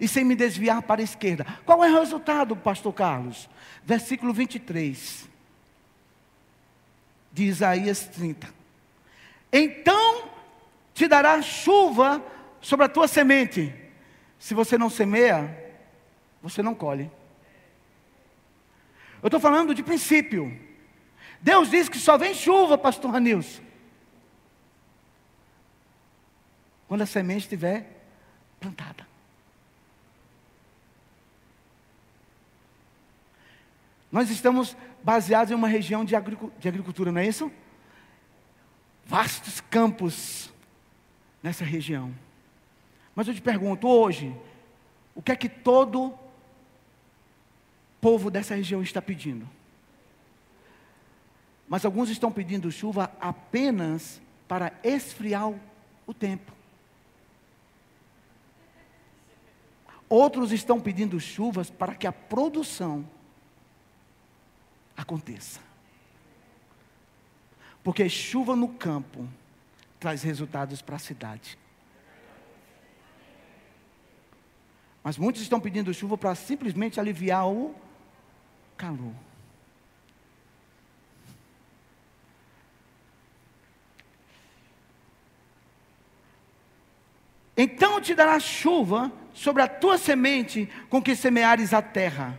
e 0.00 0.08
sem 0.08 0.24
me 0.24 0.34
desviar 0.34 0.82
para 0.82 1.00
a 1.00 1.04
esquerda. 1.04 1.46
Qual 1.64 1.84
é 1.84 1.90
o 1.90 1.98
resultado, 1.98 2.56
pastor 2.56 2.92
Carlos? 2.92 3.48
Versículo 3.84 4.32
23 4.32 5.28
de 7.32 7.44
Isaías 7.44 8.06
30. 8.06 8.48
Então 9.52 10.28
te 10.92 11.06
dará 11.06 11.40
chuva 11.40 12.22
sobre 12.60 12.86
a 12.86 12.88
tua 12.88 13.06
semente. 13.06 13.72
Se 14.38 14.54
você 14.54 14.76
não 14.76 14.90
semeia, 14.90 15.56
você 16.42 16.62
não 16.62 16.74
colhe. 16.74 17.10
Eu 19.22 19.28
estou 19.28 19.40
falando 19.40 19.74
de 19.74 19.82
princípio. 19.82 20.56
Deus 21.40 21.70
diz 21.70 21.88
que 21.88 21.98
só 21.98 22.18
vem 22.18 22.34
chuva, 22.34 22.76
pastor 22.76 23.12
Ranilson. 23.12 23.67
Quando 26.88 27.02
a 27.02 27.06
semente 27.06 27.42
estiver 27.42 27.86
plantada. 28.58 29.06
Nós 34.10 34.30
estamos 34.30 34.74
baseados 35.04 35.52
em 35.52 35.54
uma 35.54 35.68
região 35.68 36.02
de 36.04 36.16
agricultura, 36.16 37.12
não 37.12 37.20
é 37.20 37.26
isso? 37.26 37.52
Vastos 39.04 39.60
campos 39.60 40.50
nessa 41.42 41.64
região. 41.64 42.14
Mas 43.14 43.28
eu 43.28 43.34
te 43.34 43.42
pergunto, 43.42 43.86
hoje, 43.86 44.34
o 45.14 45.20
que 45.20 45.30
é 45.30 45.36
que 45.36 45.48
todo 45.48 46.18
povo 48.00 48.30
dessa 48.30 48.54
região 48.54 48.82
está 48.82 49.02
pedindo? 49.02 49.48
Mas 51.68 51.84
alguns 51.84 52.08
estão 52.08 52.32
pedindo 52.32 52.72
chuva 52.72 53.12
apenas 53.20 54.22
para 54.46 54.72
esfriar 54.82 55.52
o 56.06 56.14
tempo. 56.14 56.57
Outros 60.08 60.52
estão 60.52 60.80
pedindo 60.80 61.20
chuvas 61.20 61.68
para 61.68 61.94
que 61.94 62.06
a 62.06 62.12
produção 62.12 63.08
aconteça. 64.96 65.60
Porque 67.84 68.08
chuva 68.08 68.56
no 68.56 68.68
campo 68.68 69.28
traz 70.00 70.22
resultados 70.22 70.80
para 70.80 70.96
a 70.96 70.98
cidade. 70.98 71.58
Mas 75.02 75.16
muitos 75.16 75.42
estão 75.42 75.60
pedindo 75.60 75.92
chuva 75.92 76.16
para 76.16 76.34
simplesmente 76.34 76.98
aliviar 76.98 77.48
o 77.48 77.74
calor. 78.76 79.14
Então 87.56 88.00
te 88.00 88.14
dará 88.14 88.38
chuva 88.38 89.12
sobre 89.38 89.62
a 89.62 89.68
tua 89.68 89.96
semente 89.96 90.68
com 90.90 91.00
que 91.00 91.14
semeares 91.14 91.72
a 91.72 91.80
terra, 91.80 92.36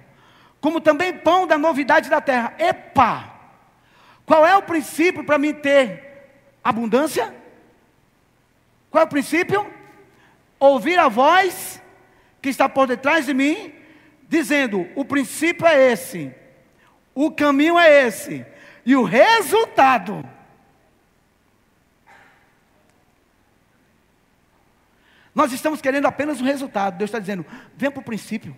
como 0.60 0.82
também 0.82 1.14
pão 1.14 1.48
da 1.48 1.58
novidade 1.58 2.10
da 2.10 2.20
terra. 2.20 2.54
Epa! 2.60 3.34
Qual 4.26 4.46
é 4.46 4.56
o 4.58 4.62
princípio 4.62 5.24
para 5.24 5.38
mim 5.38 5.54
ter 5.54 6.28
abundância? 6.62 7.34
Qual 8.92 9.02
é 9.02 9.06
o 9.06 9.10
princípio? 9.10 9.66
Ouvir 10.60 11.00
a 11.00 11.08
voz 11.08 11.82
que 12.42 12.50
está 12.50 12.68
por 12.68 12.86
detrás 12.86 13.26
de 13.26 13.34
mim, 13.34 13.74
dizendo: 14.28 14.86
o 14.94 15.06
princípio 15.06 15.66
é 15.66 15.94
esse, 15.94 16.34
o 17.16 17.32
caminho 17.32 17.80
é 17.80 18.08
esse, 18.08 18.46
e 18.86 18.94
o 18.94 19.04
resultado 19.04 20.28
Nós 25.40 25.54
estamos 25.54 25.80
querendo 25.80 26.06
apenas 26.06 26.42
o 26.42 26.44
resultado. 26.44 26.98
Deus 26.98 27.08
está 27.08 27.18
dizendo: 27.18 27.46
vem 27.78 27.90
para 27.90 28.02
o 28.02 28.04
princípio. 28.04 28.54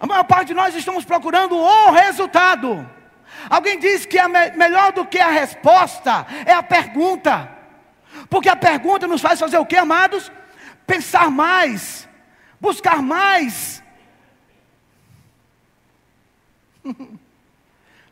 A 0.00 0.06
maior 0.06 0.24
parte 0.24 0.48
de 0.48 0.54
nós 0.54 0.74
estamos 0.74 1.04
procurando 1.04 1.54
o 1.54 1.90
resultado. 1.90 2.90
Alguém 3.50 3.78
diz 3.78 4.06
que 4.06 4.18
é 4.18 4.26
me 4.26 4.52
melhor 4.52 4.94
do 4.94 5.04
que 5.04 5.18
a 5.18 5.28
resposta 5.28 6.26
é 6.46 6.54
a 6.54 6.62
pergunta. 6.62 7.46
Porque 8.30 8.48
a 8.48 8.56
pergunta 8.56 9.06
nos 9.06 9.20
faz 9.20 9.38
fazer 9.38 9.58
o 9.58 9.66
que, 9.66 9.76
amados? 9.76 10.32
Pensar 10.86 11.30
mais, 11.30 12.08
buscar 12.58 13.02
mais. 13.02 13.82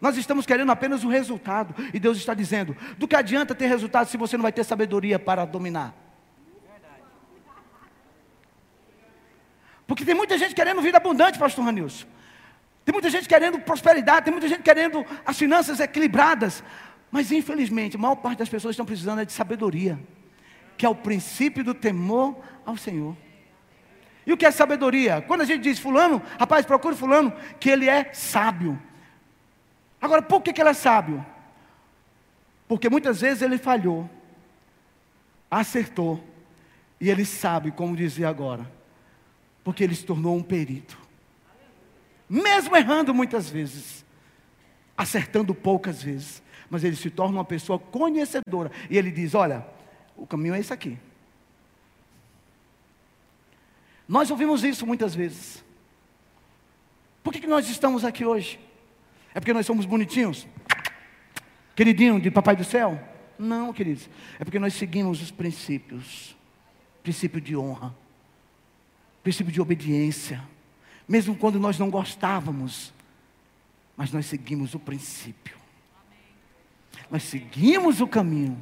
Nós 0.00 0.16
estamos 0.16 0.46
querendo 0.46 0.70
apenas 0.70 1.02
o 1.04 1.08
resultado. 1.08 1.74
E 1.92 1.98
Deus 1.98 2.18
está 2.18 2.34
dizendo: 2.34 2.76
do 2.96 3.08
que 3.08 3.16
adianta 3.16 3.54
ter 3.54 3.66
resultado 3.66 4.08
se 4.08 4.16
você 4.16 4.37
não 4.37 4.42
vai 4.42 4.52
ter 4.52 4.64
sabedoria 4.64 5.18
para 5.18 5.44
dominar? 5.44 5.94
Porque 9.87 10.04
tem 10.04 10.14
muita 10.14 10.37
gente 10.37 10.54
querendo 10.54 10.82
vida 10.82 10.98
abundante, 10.98 11.38
pastor 11.38 11.64
Ranilson. 11.64 12.06
Tem 12.84 12.92
muita 12.92 13.11
gente 13.11 13.28
querendo 13.28 13.58
prosperidade, 13.58 14.24
tem 14.24 14.32
muita 14.32 14.48
gente 14.48 14.62
querendo 14.62 15.04
as 15.24 15.38
finanças 15.38 15.80
equilibradas. 15.80 16.62
Mas 17.11 17.32
infelizmente, 17.32 17.96
a 17.96 17.98
maior 17.98 18.16
parte 18.16 18.38
das 18.38 18.48
pessoas 18.48 18.74
estão 18.74 18.84
precisando 18.84 19.20
é 19.20 19.24
de 19.24 19.32
sabedoria, 19.32 19.98
que 20.76 20.84
é 20.84 20.88
o 20.88 20.94
princípio 20.94 21.64
do 21.64 21.74
temor 21.74 22.37
ao 22.66 22.76
Senhor. 22.76 23.16
E 24.26 24.32
o 24.32 24.37
que 24.37 24.44
é 24.44 24.50
sabedoria? 24.50 25.22
Quando 25.26 25.40
a 25.40 25.44
gente 25.44 25.62
diz 25.62 25.78
fulano, 25.78 26.22
rapaz, 26.38 26.66
procure 26.66 26.94
fulano, 26.94 27.32
que 27.58 27.70
ele 27.70 27.88
é 27.88 28.12
sábio. 28.12 28.78
Agora, 30.00 30.22
por 30.22 30.42
que, 30.42 30.52
que 30.52 30.61
ele 30.61 30.70
é 30.70 30.74
sábio? 30.74 31.24
Porque 32.66 32.88
muitas 32.88 33.20
vezes 33.20 33.42
ele 33.42 33.58
falhou, 33.58 34.08
acertou, 35.50 36.22
e 37.00 37.08
ele 37.08 37.24
sabe 37.24 37.70
como 37.70 37.96
dizer 37.96 38.24
agora, 38.24 38.70
porque 39.64 39.82
ele 39.82 39.94
se 39.94 40.04
tornou 40.04 40.37
um 40.37 40.42
perito. 40.42 40.98
Mesmo 42.28 42.76
errando 42.76 43.14
muitas 43.14 43.48
vezes, 43.48 44.04
acertando 44.96 45.54
poucas 45.54 46.02
vezes, 46.02 46.42
mas 46.68 46.84
ele 46.84 46.96
se 46.96 47.08
torna 47.08 47.38
uma 47.38 47.44
pessoa 47.44 47.78
conhecedora, 47.78 48.70
e 48.90 48.98
ele 48.98 49.11
diz: 49.11 49.34
Olha, 49.34 49.66
o 50.16 50.26
caminho 50.26 50.54
é 50.54 50.61
esse 50.61 50.72
aqui. 50.72 50.98
Nós 54.06 54.30
ouvimos 54.30 54.64
isso 54.64 54.87
muitas 54.87 55.14
vezes. 55.14 55.64
Por 57.22 57.32
que, 57.32 57.40
que 57.40 57.46
nós 57.46 57.68
estamos 57.68 58.04
aqui 58.04 58.24
hoje? 58.24 58.58
É 59.35 59.41
porque 59.41 59.53
nós 59.53 59.67
somos 59.67 59.85
bonitinhos? 59.87 60.47
Queridinho 61.75 62.21
de 62.21 62.31
Papai 62.31 62.57
do 62.57 62.64
Céu? 62.64 63.01
Não, 63.38 63.73
queridos. 63.73 64.09
É 64.38 64.45
porque 64.45 64.59
nós 64.59 64.75
seguimos 64.75 65.23
os 65.23 65.31
princípios. 65.31 66.37
Princípio 67.03 67.41
de 67.41 67.57
honra. 67.57 67.95
Princípio 69.23 69.53
de 69.53 69.61
obediência. 69.61 70.43
Mesmo 71.07 71.37
quando 71.37 71.61
nós 71.61 71.79
não 71.79 71.88
gostávamos. 71.88 72.93
Mas 73.97 74.12
nós 74.12 74.27
seguimos 74.27 74.75
o 74.75 74.79
princípio. 74.79 75.57
Nós 77.11 77.23
seguimos 77.23 78.01
o 78.01 78.09
caminho. 78.09 78.59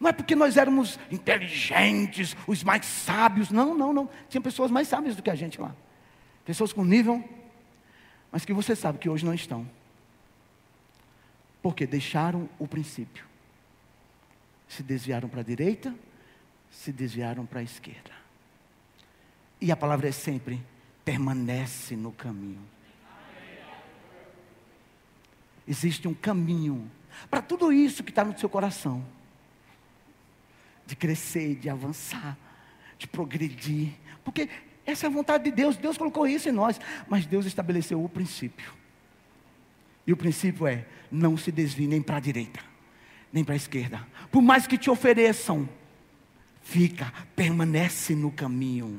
Não 0.00 0.10
é 0.10 0.12
porque 0.12 0.34
nós 0.34 0.56
éramos 0.56 0.98
inteligentes, 1.10 2.36
os 2.46 2.62
mais 2.62 2.86
sábios. 2.86 3.50
Não, 3.50 3.74
não, 3.74 3.92
não. 3.92 4.10
Tinha 4.28 4.40
pessoas 4.40 4.70
mais 4.70 4.88
sábias 4.88 5.16
do 5.16 5.22
que 5.22 5.30
a 5.30 5.34
gente 5.34 5.60
lá. 5.60 5.74
Pessoas 6.44 6.72
com 6.72 6.84
nível 6.84 7.22
mas 8.30 8.44
que 8.44 8.52
você 8.52 8.76
sabe 8.76 8.98
que 8.98 9.08
hoje 9.08 9.24
não 9.24 9.34
estão. 9.34 9.68
Porque 11.62 11.86
deixaram 11.86 12.48
o 12.58 12.68
princípio. 12.68 13.24
Se 14.68 14.82
desviaram 14.82 15.28
para 15.28 15.40
a 15.40 15.44
direita, 15.44 15.94
se 16.70 16.92
desviaram 16.92 17.46
para 17.46 17.60
a 17.60 17.62
esquerda. 17.62 18.12
E 19.60 19.72
a 19.72 19.76
palavra 19.76 20.08
é 20.08 20.12
sempre: 20.12 20.62
permanece 21.04 21.96
no 21.96 22.12
caminho. 22.12 22.60
Existe 25.66 26.08
um 26.08 26.14
caminho 26.14 26.90
para 27.28 27.42
tudo 27.42 27.72
isso 27.72 28.04
que 28.04 28.10
está 28.10 28.24
no 28.24 28.38
seu 28.38 28.48
coração 28.48 29.04
de 30.86 30.96
crescer, 30.96 31.56
de 31.56 31.68
avançar, 31.68 32.38
de 32.98 33.06
progredir. 33.06 33.92
Porque 34.24 34.48
Essa 34.88 35.04
é 35.04 35.08
a 35.08 35.10
vontade 35.10 35.44
de 35.44 35.50
Deus. 35.50 35.76
Deus 35.76 35.98
colocou 35.98 36.26
isso 36.26 36.48
em 36.48 36.52
nós. 36.52 36.80
Mas 37.06 37.26
Deus 37.26 37.44
estabeleceu 37.44 38.02
o 38.02 38.08
princípio. 38.08 38.72
E 40.06 40.12
o 40.14 40.16
princípio 40.16 40.66
é: 40.66 40.86
não 41.12 41.36
se 41.36 41.52
desvie 41.52 41.86
nem 41.86 42.00
para 42.00 42.16
a 42.16 42.20
direita, 42.20 42.60
nem 43.30 43.44
para 43.44 43.52
a 43.52 43.56
esquerda. 43.56 44.00
Por 44.32 44.40
mais 44.40 44.66
que 44.66 44.78
te 44.78 44.88
ofereçam, 44.88 45.68
fica, 46.62 47.12
permanece 47.36 48.14
no 48.14 48.32
caminho. 48.32 48.98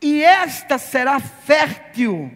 E 0.00 0.22
esta 0.22 0.78
será 0.78 1.20
fértil 1.20 2.34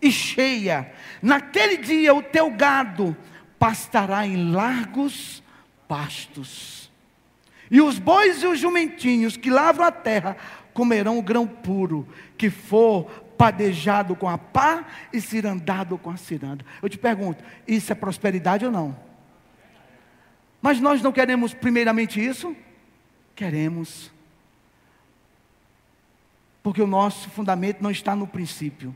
e 0.00 0.10
cheia. 0.10 0.90
Naquele 1.20 1.76
dia 1.76 2.14
o 2.14 2.22
teu 2.22 2.50
gado 2.50 3.14
pastará 3.58 4.26
em 4.26 4.50
largos 4.50 5.42
pastos. 5.86 6.81
E 7.72 7.80
os 7.80 7.98
bois 7.98 8.42
e 8.42 8.46
os 8.46 8.60
jumentinhos 8.60 9.34
que 9.34 9.48
lavram 9.48 9.86
a 9.86 9.90
terra 9.90 10.36
comerão 10.74 11.18
o 11.18 11.22
grão 11.22 11.46
puro, 11.46 12.06
que 12.36 12.50
for 12.50 13.04
padejado 13.38 14.14
com 14.14 14.28
a 14.28 14.36
pá 14.36 14.86
e 15.10 15.22
cirandado 15.22 15.96
com 15.96 16.10
a 16.10 16.18
ciranda. 16.18 16.66
Eu 16.82 16.88
te 16.90 16.98
pergunto, 16.98 17.42
isso 17.66 17.90
é 17.90 17.94
prosperidade 17.94 18.66
ou 18.66 18.70
não? 18.70 18.94
Mas 20.60 20.80
nós 20.80 21.00
não 21.00 21.10
queremos 21.10 21.54
primeiramente 21.54 22.22
isso? 22.22 22.54
Queremos. 23.34 24.12
Porque 26.62 26.82
o 26.82 26.86
nosso 26.86 27.30
fundamento 27.30 27.82
não 27.82 27.90
está 27.90 28.14
no 28.14 28.26
princípio 28.26 28.94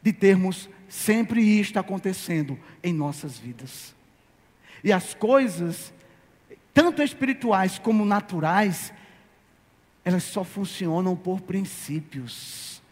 de 0.00 0.12
termos 0.12 0.68
sempre 0.88 1.42
isto 1.42 1.78
acontecendo 1.80 2.56
em 2.80 2.92
nossas 2.92 3.36
vidas. 3.36 3.92
E 4.84 4.92
as 4.92 5.14
coisas, 5.14 5.92
tanto 6.72 7.02
espirituais 7.02 7.78
como 7.78 8.04
naturais, 8.04 8.92
elas 10.04 10.24
só 10.24 10.42
funcionam 10.44 11.16
por 11.16 11.40
princípios. 11.40 12.82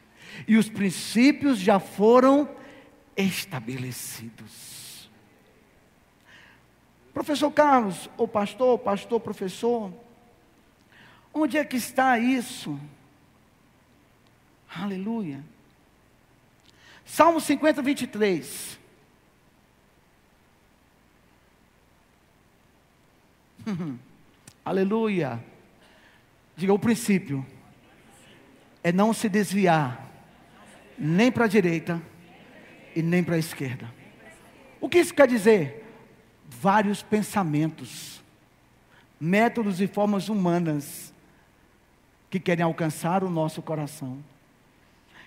E 0.46 0.56
os 0.56 0.68
princípios 0.68 1.58
já 1.58 1.78
foram 1.80 2.48
estabelecidos. 3.16 5.10
Professor 7.12 7.50
Carlos, 7.50 8.08
ou 8.16 8.28
pastor, 8.28 8.78
pastor, 8.78 9.20
professor, 9.20 9.92
onde 11.34 11.58
é 11.58 11.64
que 11.64 11.76
está 11.76 12.18
isso? 12.18 12.78
Aleluia. 14.74 15.44
Salmo 17.04 17.40
50, 17.40 17.82
23. 17.82 18.79
Aleluia. 24.64 25.42
Diga 26.56 26.72
o 26.72 26.78
princípio. 26.78 27.44
É 28.82 28.92
não 28.92 29.12
se 29.12 29.28
desviar 29.28 30.08
nem 30.98 31.30
para 31.30 31.44
a 31.44 31.48
direita 31.48 32.00
e 32.94 33.02
nem 33.02 33.22
para 33.22 33.36
a 33.36 33.38
esquerda. 33.38 33.92
O 34.80 34.88
que 34.88 34.98
isso 34.98 35.14
quer 35.14 35.28
dizer? 35.28 35.86
Vários 36.48 37.02
pensamentos, 37.02 38.22
métodos 39.20 39.80
e 39.80 39.86
formas 39.86 40.28
humanas 40.28 41.12
que 42.28 42.40
querem 42.40 42.64
alcançar 42.64 43.22
o 43.22 43.30
nosso 43.30 43.62
coração 43.62 44.22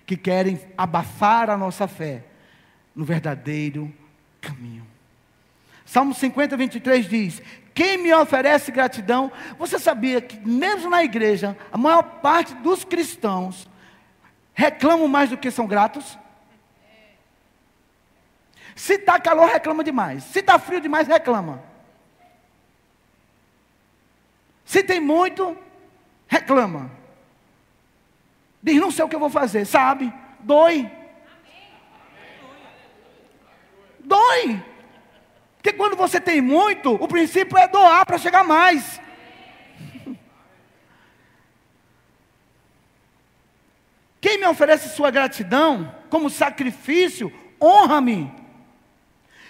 que 0.06 0.18
querem 0.18 0.60
abafar 0.78 1.50
a 1.50 1.58
nossa 1.58 1.88
fé 1.88 2.24
no 2.96 3.06
verdadeiro 3.06 3.92
caminho. 4.42 4.86
Salmo 5.86 6.14
50, 6.14 6.56
23 6.56 7.08
diz: 7.08 7.42
Quem 7.74 7.98
me 7.98 8.14
oferece 8.14 8.72
gratidão? 8.72 9.32
Você 9.58 9.78
sabia 9.78 10.22
que, 10.22 10.38
mesmo 10.48 10.90
na 10.90 11.04
igreja, 11.04 11.58
a 11.72 11.78
maior 11.78 12.04
parte 12.22 12.54
dos 12.56 12.84
cristãos 12.84 13.70
reclamam 14.54 15.08
mais 15.08 15.30
do 15.30 15.38
que 15.38 15.52
são 15.52 15.68
gratos? 15.68 16.18
Se 18.76 18.96
está 18.96 19.20
calor, 19.20 19.48
reclama 19.48 19.84
demais. 19.84 20.24
Se 20.24 20.40
está 20.40 20.58
frio 20.58 20.82
demais, 20.82 21.08
reclama. 21.08 21.62
Se 24.66 24.82
tem 24.84 25.00
muito, 25.00 25.56
reclama. 26.28 26.90
Diz, 28.62 28.80
não 28.80 28.90
sei 28.90 29.06
o 29.06 29.10
que 29.10 29.16
eu 29.16 29.20
vou 29.20 29.30
fazer, 29.30 29.66
sabe? 29.66 30.12
Dói. 30.40 30.90
Dói. 34.00 34.73
Porque 35.64 35.78
quando 35.78 35.96
você 35.96 36.20
tem 36.20 36.42
muito, 36.42 36.94
o 36.96 37.08
princípio 37.08 37.58
é 37.58 37.70
doar 37.70 38.06
para 38.06 38.18
chegar 38.18 38.44
mais. 38.44 39.00
Quem 44.20 44.38
me 44.38 44.46
oferece 44.46 44.90
sua 44.90 45.10
gratidão 45.10 45.96
como 46.10 46.30
sacrifício, 46.30 47.32
honra-me. 47.62 48.30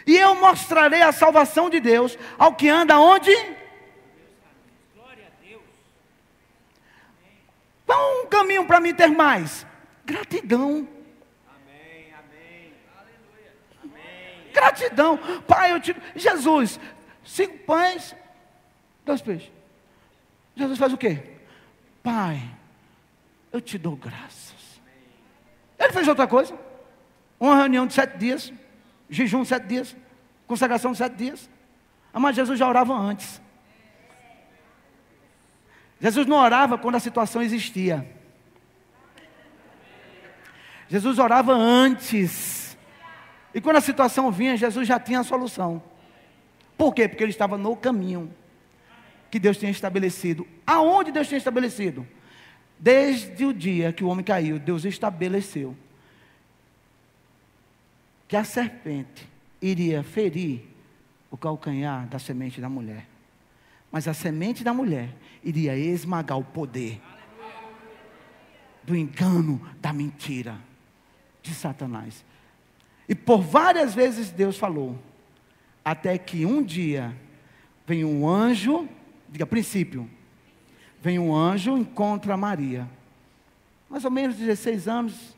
E 0.05 0.15
eu 0.15 0.35
mostrarei 0.35 1.01
a 1.01 1.11
salvação 1.11 1.67
de 1.67 1.79
Deus 1.79 2.15
ao 2.37 2.53
que 2.53 2.69
anda 2.69 2.99
onde? 2.99 3.31
Qual 7.87 8.21
um 8.21 8.27
caminho 8.27 8.67
para 8.67 8.79
mim 8.79 8.93
ter 8.93 9.07
mais? 9.07 9.65
Gratidão. 10.05 10.87
Amém, 11.47 12.13
amém. 12.13 12.73
Aleluia. 12.99 13.53
Amém. 13.83 14.42
Gratidão. 14.53 15.17
Pai, 15.47 15.71
eu 15.71 15.79
te. 15.79 15.95
Jesus, 16.15 16.79
cinco 17.23 17.57
pães, 17.59 18.15
dois 19.03 19.21
peixes. 19.21 19.51
Jesus 20.55 20.77
faz 20.77 20.93
o 20.93 20.97
quê? 20.97 21.23
Pai, 22.03 22.41
eu 23.51 23.59
te 23.59 23.77
dou 23.77 23.95
graças. 23.95 24.81
Ele 25.79 25.91
fez 25.91 26.07
outra 26.07 26.27
coisa. 26.27 26.57
Uma 27.39 27.55
reunião 27.55 27.87
de 27.87 27.93
sete 27.93 28.17
dias, 28.17 28.53
jejum 29.09 29.43
sete 29.43 29.67
dias, 29.67 29.95
consagração 30.47 30.93
sete 30.93 31.15
dias. 31.15 31.49
Mas 32.13 32.35
Jesus 32.35 32.59
já 32.59 32.67
orava 32.67 32.93
antes. 32.93 33.41
Jesus 35.99 36.27
não 36.27 36.37
orava 36.37 36.77
quando 36.77 36.95
a 36.95 36.99
situação 36.99 37.41
existia. 37.41 38.07
Jesus 40.87 41.17
orava 41.17 41.53
antes. 41.53 42.62
E 43.53 43.61
quando 43.61 43.77
a 43.77 43.81
situação 43.81 44.31
vinha, 44.31 44.57
Jesus 44.57 44.87
já 44.87 44.99
tinha 44.99 45.19
a 45.19 45.23
solução. 45.23 45.81
Por 46.77 46.93
quê? 46.93 47.07
Porque 47.07 47.23
ele 47.23 47.31
estava 47.31 47.57
no 47.57 47.75
caminho 47.75 48.33
que 49.29 49.39
Deus 49.39 49.57
tinha 49.57 49.71
estabelecido. 49.71 50.47
Aonde 50.65 51.11
Deus 51.11 51.27
tinha 51.27 51.37
estabelecido? 51.37 52.07
Desde 52.79 53.45
o 53.45 53.53
dia 53.53 53.93
que 53.93 54.03
o 54.03 54.07
homem 54.07 54.23
caiu, 54.23 54.59
Deus 54.59 54.85
estabeleceu 54.85 55.75
que 58.27 58.35
a 58.35 58.43
serpente 58.43 59.27
iria 59.61 60.03
ferir 60.03 60.67
o 61.29 61.37
calcanhar 61.37 62.07
da 62.07 62.19
semente 62.19 62.59
da 62.59 62.69
mulher. 62.69 63.07
Mas 63.91 64.07
a 64.07 64.13
semente 64.13 64.63
da 64.63 64.73
mulher 64.73 65.09
iria 65.43 65.77
esmagar 65.77 66.37
o 66.37 66.43
poder 66.43 66.99
do 68.83 68.95
engano, 68.95 69.61
da 69.79 69.93
mentira 69.93 70.57
de 71.41 71.53
Satanás. 71.53 72.25
E 73.07 73.15
por 73.15 73.41
várias 73.41 73.93
vezes 73.93 74.31
Deus 74.31 74.57
falou, 74.57 74.97
até 75.83 76.17
que 76.17 76.45
um 76.45 76.63
dia 76.63 77.15
vem 77.85 78.05
um 78.05 78.27
anjo, 78.27 78.87
diga 79.29 79.45
princípio, 79.45 80.09
vem 81.01 81.19
um 81.19 81.35
anjo, 81.35 81.77
encontra 81.77 82.37
Maria, 82.37 82.89
mais 83.89 84.05
ou 84.05 84.11
menos 84.11 84.37
16 84.37 84.87
anos, 84.87 85.35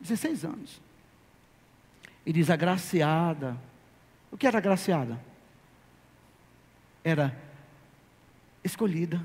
16 0.00 0.44
anos, 0.44 0.80
e 2.24 2.32
diz: 2.32 2.50
agraciada. 2.50 3.56
O 4.30 4.36
que 4.36 4.46
era 4.46 4.58
agraciada? 4.58 5.20
Era 7.02 7.36
escolhida. 8.62 9.20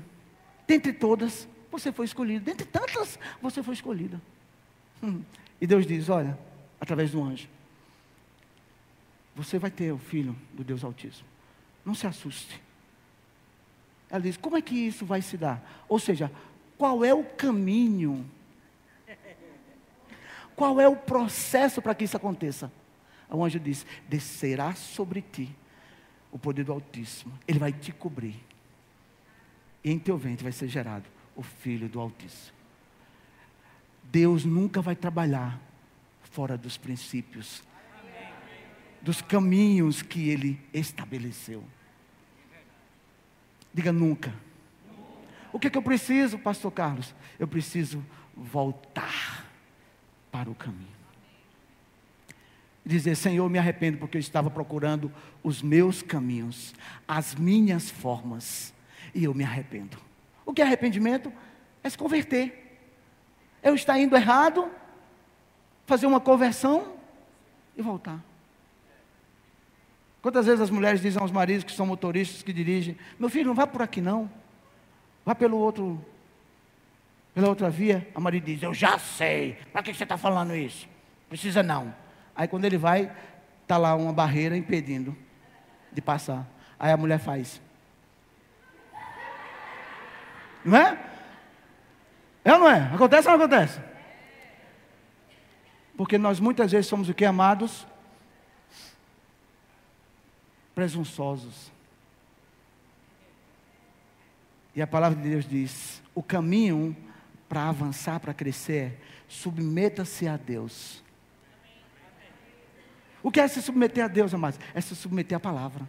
Dentre 0.66 0.92
todas, 0.92 1.46
você 1.70 1.92
foi 1.92 2.06
escolhida. 2.06 2.44
Dentre 2.44 2.66
tantas, 2.66 3.18
você 3.40 3.62
foi 3.62 3.74
escolhida. 3.74 4.20
Hum. 5.02 5.22
E 5.58 5.66
Deus 5.66 5.86
diz: 5.86 6.10
Olha, 6.10 6.38
através 6.80 7.10
do 7.10 7.22
anjo, 7.22 7.48
você 9.34 9.58
vai 9.58 9.70
ter 9.70 9.92
o 9.92 9.98
filho 9.98 10.36
do 10.52 10.64
Deus 10.64 10.82
Altíssimo. 10.82 11.28
Não 11.84 11.94
se 11.94 12.06
assuste. 12.06 12.60
Ela 14.08 14.20
diz: 14.20 14.36
Como 14.36 14.56
é 14.56 14.62
que 14.62 14.74
isso 14.74 15.04
vai 15.04 15.20
se 15.20 15.36
dar? 15.36 15.84
Ou 15.88 15.98
seja, 15.98 16.30
qual 16.78 17.04
é 17.04 17.12
o 17.12 17.24
caminho? 17.24 18.24
Qual 20.54 20.80
é 20.80 20.88
o 20.88 20.96
processo 20.96 21.82
para 21.82 21.94
que 21.94 22.04
isso 22.04 22.16
aconteça? 22.16 22.72
O 23.28 23.44
anjo 23.44 23.60
diz: 23.60 23.84
Descerá 24.08 24.74
sobre 24.74 25.20
ti 25.20 25.54
o 26.32 26.38
poder 26.38 26.64
do 26.64 26.72
Altíssimo. 26.72 27.38
Ele 27.46 27.58
vai 27.58 27.72
te 27.72 27.92
cobrir. 27.92 28.42
E 29.84 29.90
em 29.90 29.98
teu 29.98 30.16
ventre 30.16 30.42
vai 30.42 30.52
ser 30.52 30.68
gerado 30.68 31.04
o 31.34 31.42
Filho 31.42 31.88
do 31.88 32.00
Altíssimo. 32.00 32.56
Deus 34.04 34.44
nunca 34.44 34.80
vai 34.80 34.96
trabalhar 34.96 35.60
fora 36.36 36.58
dos 36.58 36.76
princípios, 36.76 37.62
dos 39.00 39.22
caminhos 39.22 40.02
que 40.02 40.28
Ele 40.28 40.60
estabeleceu. 40.70 41.64
Diga 43.72 43.90
nunca. 43.90 44.34
O 45.50 45.58
que, 45.58 45.68
é 45.68 45.70
que 45.70 45.78
eu 45.78 45.82
preciso, 45.82 46.38
Pastor 46.38 46.70
Carlos? 46.72 47.14
Eu 47.38 47.48
preciso 47.48 48.04
voltar 48.36 49.46
para 50.30 50.50
o 50.50 50.54
caminho. 50.54 50.94
Dizer, 52.84 53.16
Senhor, 53.16 53.48
me 53.48 53.58
arrependo 53.58 53.96
porque 53.96 54.18
eu 54.18 54.20
estava 54.20 54.50
procurando 54.50 55.10
os 55.42 55.62
meus 55.62 56.02
caminhos, 56.02 56.74
as 57.08 57.34
minhas 57.34 57.88
formas, 57.88 58.74
e 59.14 59.24
eu 59.24 59.32
me 59.32 59.42
arrependo. 59.42 59.96
O 60.44 60.52
que 60.52 60.60
é 60.60 60.66
arrependimento? 60.66 61.32
É 61.82 61.88
se 61.88 61.96
converter. 61.96 62.78
Eu 63.62 63.74
estar 63.74 63.98
indo 63.98 64.14
errado, 64.14 64.70
fazer 65.86 66.06
uma 66.06 66.20
conversão 66.20 66.92
e 67.76 67.80
voltar. 67.80 68.20
Quantas 70.20 70.46
vezes 70.46 70.60
as 70.60 70.70
mulheres 70.70 71.00
dizem 71.00 71.22
aos 71.22 71.30
maridos 71.30 71.64
que 71.64 71.72
são 71.72 71.86
motoristas 71.86 72.42
que 72.42 72.52
dirigem: 72.52 72.98
Meu 73.18 73.30
filho, 73.30 73.46
não 73.46 73.54
vá 73.54 73.66
por 73.66 73.80
aqui 73.80 74.00
não, 74.00 74.28
vá 75.24 75.34
pelo 75.34 75.56
outro, 75.56 76.04
pela 77.32 77.48
outra 77.48 77.70
via. 77.70 78.06
A 78.14 78.20
marido 78.20 78.44
diz: 78.44 78.62
Eu 78.62 78.74
já 78.74 78.98
sei, 78.98 79.56
para 79.72 79.82
que 79.82 79.94
você 79.94 80.02
está 80.02 80.18
falando 80.18 80.54
isso? 80.54 80.88
Precisa 81.28 81.62
não. 81.62 81.94
Aí 82.34 82.48
quando 82.48 82.64
ele 82.64 82.76
vai, 82.76 83.10
está 83.62 83.78
lá 83.78 83.94
uma 83.94 84.12
barreira 84.12 84.56
impedindo 84.56 85.16
de 85.92 86.00
passar. 86.00 86.46
Aí 86.78 86.92
a 86.92 86.96
mulher 86.96 87.18
faz. 87.18 87.60
Não 90.64 90.76
é? 90.76 90.98
É 92.44 92.52
ou 92.52 92.58
não 92.58 92.68
é? 92.68 92.90
Acontece 92.92 93.28
ou 93.28 93.38
não 93.38 93.44
acontece? 93.44 93.80
Porque 95.96 96.18
nós 96.18 96.38
muitas 96.38 96.72
vezes 96.72 96.86
somos 96.86 97.08
o 97.08 97.14
que, 97.14 97.24
amados? 97.24 97.86
Presunçosos. 100.74 101.72
E 104.74 104.82
a 104.82 104.86
palavra 104.86 105.20
de 105.20 105.28
Deus 105.30 105.48
diz: 105.48 106.02
o 106.14 106.22
caminho 106.22 106.94
para 107.48 107.68
avançar, 107.68 108.20
para 108.20 108.34
crescer, 108.34 109.00
submeta-se 109.26 110.28
a 110.28 110.36
Deus. 110.36 111.02
O 113.22 113.30
que 113.30 113.40
é 113.40 113.48
se 113.48 113.62
submeter 113.62 114.04
a 114.04 114.08
Deus, 114.08 114.34
amados? 114.34 114.60
É 114.74 114.80
se 114.80 114.94
submeter 114.94 115.36
à 115.36 115.40
palavra, 115.40 115.88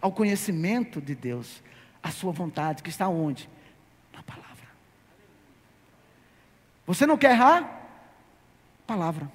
ao 0.00 0.12
conhecimento 0.12 1.00
de 1.00 1.14
Deus, 1.14 1.62
à 2.02 2.10
sua 2.10 2.32
vontade, 2.32 2.82
que 2.82 2.90
está 2.90 3.08
onde? 3.08 3.48
Na 4.12 4.22
palavra. 4.22 4.66
Você 6.84 7.06
não 7.06 7.16
quer 7.16 7.30
errar? 7.30 7.81
Palavra. 8.86 9.30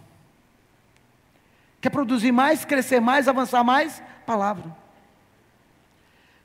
Quer 1.79 1.89
produzir 1.89 2.31
mais, 2.31 2.65
crescer 2.65 2.99
mais, 2.99 3.27
avançar 3.27 3.63
mais? 3.63 4.01
Palavra. 4.25 4.75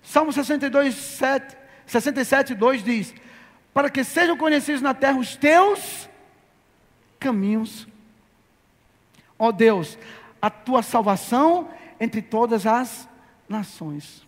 Salmo 0.03 0.33
62, 0.33 0.95
7, 0.95 1.57
67, 1.87 2.55
2 2.55 2.85
diz: 2.85 3.15
Para 3.73 3.89
que 3.89 4.05
sejam 4.05 4.37
conhecidos 4.37 4.83
na 4.83 4.95
terra 4.95 5.19
os 5.19 5.37
teus 5.37 6.09
caminhos. 7.19 7.87
Ó 9.39 9.51
Deus, 9.51 9.99
a 10.41 10.51
tua 10.51 10.83
salvação 10.83 11.71
entre 11.99 12.21
todas 12.21 12.67
as 12.67 13.09
nações. 13.49 14.27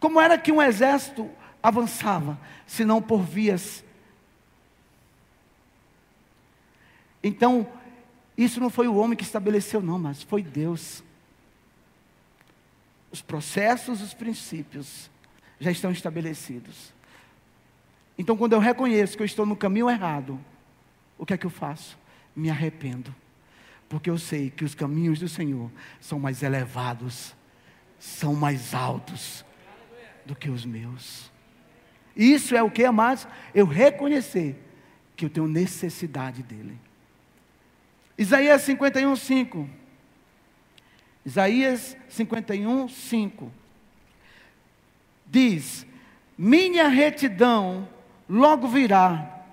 Como 0.00 0.20
era 0.20 0.38
que 0.38 0.52
um 0.52 0.60
exército 0.60 1.30
avançava, 1.62 2.38
se 2.66 2.84
não 2.84 3.00
por 3.00 3.22
vias 3.22 3.83
Então, 7.24 7.66
isso 8.36 8.60
não 8.60 8.68
foi 8.68 8.86
o 8.86 8.96
homem 8.96 9.16
que 9.16 9.24
estabeleceu, 9.24 9.80
não, 9.80 9.98
mas 9.98 10.22
foi 10.22 10.42
Deus. 10.42 11.02
Os 13.10 13.22
processos, 13.22 14.02
os 14.02 14.12
princípios 14.12 15.10
já 15.58 15.70
estão 15.70 15.90
estabelecidos. 15.90 16.92
Então, 18.18 18.36
quando 18.36 18.52
eu 18.52 18.58
reconheço 18.58 19.16
que 19.16 19.22
eu 19.22 19.26
estou 19.26 19.46
no 19.46 19.56
caminho 19.56 19.88
errado, 19.88 20.38
o 21.16 21.24
que 21.24 21.32
é 21.32 21.38
que 21.38 21.46
eu 21.46 21.50
faço? 21.50 21.98
Me 22.36 22.50
arrependo. 22.50 23.14
Porque 23.88 24.10
eu 24.10 24.18
sei 24.18 24.50
que 24.50 24.64
os 24.64 24.74
caminhos 24.74 25.18
do 25.18 25.28
Senhor 25.28 25.70
são 26.00 26.20
mais 26.20 26.42
elevados, 26.42 27.34
são 27.98 28.34
mais 28.34 28.74
altos 28.74 29.44
do 30.26 30.36
que 30.36 30.50
os 30.50 30.66
meus. 30.66 31.30
Isso 32.14 32.54
é 32.54 32.62
o 32.62 32.70
que, 32.70 32.84
amados? 32.84 33.26
Eu 33.54 33.64
reconhecer 33.64 34.60
que 35.16 35.24
eu 35.24 35.30
tenho 35.30 35.46
necessidade 35.46 36.42
dEle. 36.42 36.83
Isaías 38.16 38.62
51, 38.62 39.16
5. 39.16 39.68
Isaías 41.26 41.96
51, 42.08 42.88
5. 42.88 43.52
Diz: 45.26 45.86
Minha 46.36 46.88
retidão 46.88 47.88
logo 48.28 48.68
virá, 48.68 49.44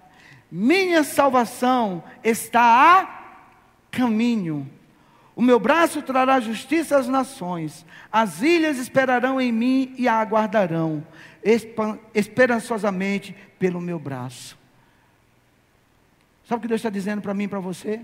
minha 0.52 1.04
salvação 1.04 2.04
está 2.24 3.00
a 3.00 3.22
caminho. 3.90 4.70
O 5.36 5.42
meu 5.42 5.60
braço 5.60 6.02
trará 6.02 6.40
justiça 6.40 6.98
às 6.98 7.08
nações, 7.08 7.86
as 8.12 8.42
ilhas 8.42 8.78
esperarão 8.78 9.40
em 9.40 9.52
mim 9.52 9.96
e 9.98 10.08
a 10.08 10.16
aguardarão, 10.16 11.06
esperançosamente 12.14 13.36
pelo 13.58 13.82
meu 13.82 13.98
braço. 13.98 14.60
Sabe 16.46 16.60
o 16.60 16.62
que 16.62 16.68
Deus 16.68 16.80
está 16.80 16.90
dizendo 16.90 17.22
para 17.22 17.34
mim 17.34 17.46
e 17.46 17.48
para 17.48 17.60
você? 17.60 18.02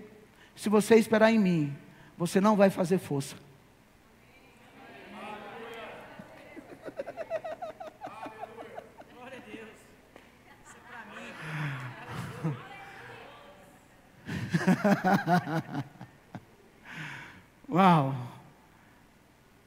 Se 0.58 0.68
você 0.70 0.96
esperar 0.96 1.32
em 1.32 1.38
mim, 1.38 1.78
você 2.18 2.42
não 2.42 2.56
vai 2.56 2.72
fazer 2.72 2.98
força. 2.98 3.36
Uau! 17.70 18.16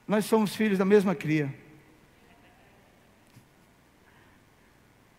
Nós 0.09 0.25
somos 0.25 0.57
filhos 0.57 0.77
da 0.77 0.85
mesma 0.85 1.15
cria. 1.15 1.55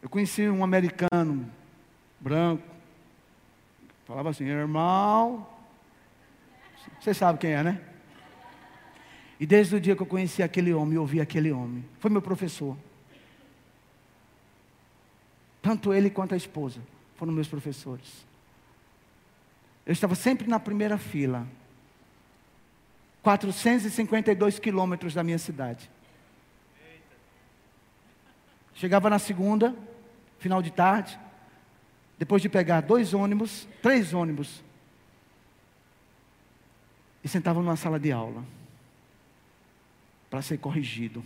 Eu 0.01 0.09
conheci 0.09 0.49
um 0.49 0.65
americano 0.65 1.49
branco, 2.19 2.67
falava 4.05 4.31
assim, 4.31 4.43
irmão, 4.43 5.47
você 6.99 7.13
sabe 7.13 7.39
quem 7.39 7.51
é, 7.51 7.63
né? 7.63 7.81
E 9.39 9.45
desde 9.45 9.75
o 9.75 9.81
dia 9.81 9.95
que 9.95 10.01
eu 10.01 10.07
conheci 10.07 10.43
aquele 10.43 10.73
homem, 10.73 10.95
eu 10.95 11.01
ouvi 11.01 11.19
aquele 11.19 11.51
homem, 11.51 11.83
foi 11.99 12.11
meu 12.11 12.21
professor. 12.21 12.77
Tanto 15.61 15.93
ele 15.93 16.09
quanto 16.09 16.33
a 16.33 16.37
esposa 16.37 16.79
foram 17.15 17.33
meus 17.33 17.47
professores. 17.47 18.25
Eu 19.85 19.93
estava 19.93 20.15
sempre 20.15 20.47
na 20.47 20.59
primeira 20.59 20.97
fila. 20.97 21.47
452 23.23 24.59
quilômetros 24.59 25.13
da 25.13 25.23
minha 25.23 25.37
cidade. 25.37 25.89
Chegava 28.73 29.09
na 29.09 29.19
segunda, 29.19 29.75
final 30.39 30.61
de 30.61 30.71
tarde, 30.71 31.19
depois 32.17 32.41
de 32.41 32.49
pegar 32.49 32.81
dois 32.81 33.13
ônibus, 33.13 33.67
três 33.81 34.13
ônibus, 34.13 34.63
e 37.23 37.27
sentava 37.27 37.61
numa 37.61 37.75
sala 37.75 37.99
de 37.99 38.11
aula 38.11 38.43
para 40.29 40.41
ser 40.41 40.57
corrigido. 40.57 41.23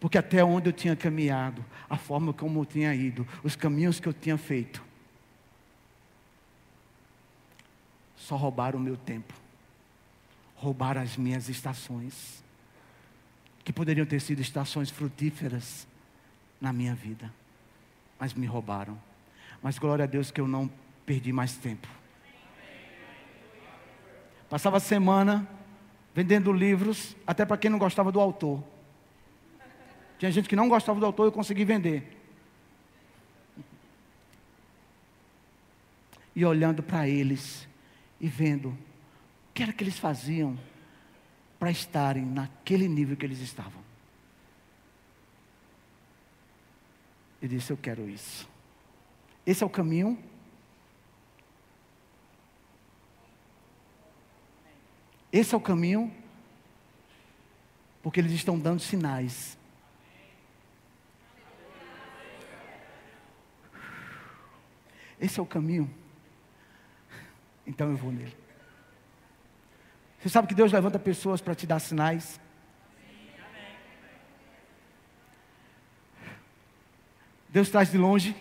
Porque 0.00 0.18
até 0.18 0.44
onde 0.44 0.68
eu 0.68 0.72
tinha 0.72 0.94
caminhado, 0.94 1.64
a 1.88 1.96
forma 1.96 2.32
como 2.32 2.60
eu 2.60 2.66
tinha 2.66 2.94
ido, 2.94 3.26
os 3.42 3.56
caminhos 3.56 3.98
que 3.98 4.06
eu 4.06 4.12
tinha 4.12 4.36
feito, 4.36 4.84
só 8.16 8.36
roubaram 8.36 8.78
o 8.78 8.82
meu 8.82 8.96
tempo, 8.96 9.32
roubaram 10.56 11.00
as 11.00 11.16
minhas 11.16 11.48
estações, 11.48 12.42
que 13.64 13.72
poderiam 13.72 14.04
ter 14.04 14.20
sido 14.20 14.40
estações 14.40 14.90
frutíferas 14.90 15.86
na 16.60 16.72
minha 16.72 16.94
vida, 16.94 17.32
mas 18.18 18.34
me 18.34 18.46
roubaram. 18.46 19.00
Mas 19.62 19.78
glória 19.78 20.04
a 20.04 20.06
Deus 20.06 20.30
que 20.30 20.40
eu 20.40 20.46
não 20.46 20.70
perdi 21.06 21.32
mais 21.32 21.56
tempo. 21.56 21.88
Passava 24.54 24.76
a 24.76 24.80
semana 24.80 25.48
vendendo 26.14 26.52
livros, 26.52 27.16
até 27.26 27.44
para 27.44 27.56
quem 27.56 27.68
não 27.68 27.76
gostava 27.76 28.12
do 28.12 28.20
autor. 28.20 28.62
Tinha 30.16 30.30
gente 30.30 30.48
que 30.48 30.54
não 30.54 30.68
gostava 30.68 31.00
do 31.00 31.06
autor 31.06 31.24
e 31.24 31.26
eu 31.26 31.32
consegui 31.32 31.64
vender. 31.64 32.16
E 36.36 36.44
olhando 36.44 36.84
para 36.84 37.08
eles 37.08 37.66
e 38.20 38.28
vendo 38.28 38.68
o 38.68 38.78
que 39.52 39.64
era 39.64 39.72
que 39.72 39.82
eles 39.82 39.98
faziam 39.98 40.56
para 41.58 41.72
estarem 41.72 42.24
naquele 42.24 42.86
nível 42.86 43.16
que 43.16 43.26
eles 43.26 43.40
estavam. 43.40 43.82
E 47.42 47.48
disse: 47.48 47.72
Eu 47.72 47.76
quero 47.76 48.08
isso. 48.08 48.48
Esse 49.44 49.64
é 49.64 49.66
o 49.66 49.68
caminho 49.70 50.16
Esse 55.34 55.52
é 55.52 55.58
o 55.58 55.60
caminho. 55.60 56.14
Porque 58.00 58.20
eles 58.20 58.30
estão 58.30 58.56
dando 58.56 58.78
sinais. 58.78 59.58
Esse 65.20 65.40
é 65.40 65.42
o 65.42 65.46
caminho. 65.46 65.92
Então 67.66 67.90
eu 67.90 67.96
vou 67.96 68.12
nele. 68.12 68.36
Você 70.20 70.28
sabe 70.28 70.46
que 70.46 70.54
Deus 70.54 70.70
levanta 70.70 71.00
pessoas 71.00 71.40
para 71.40 71.56
te 71.56 71.66
dar 71.66 71.80
sinais? 71.80 72.40
Deus 77.48 77.70
traz 77.70 77.90
de 77.90 77.98
longe. 77.98 78.36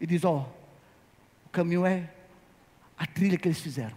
E 0.00 0.06
diz: 0.06 0.24
Ó, 0.24 0.48
o 1.46 1.48
caminho 1.48 1.84
é 1.84 2.12
a 2.96 3.06
trilha 3.06 3.36
que 3.36 3.48
eles 3.48 3.60
fizeram. 3.60 3.96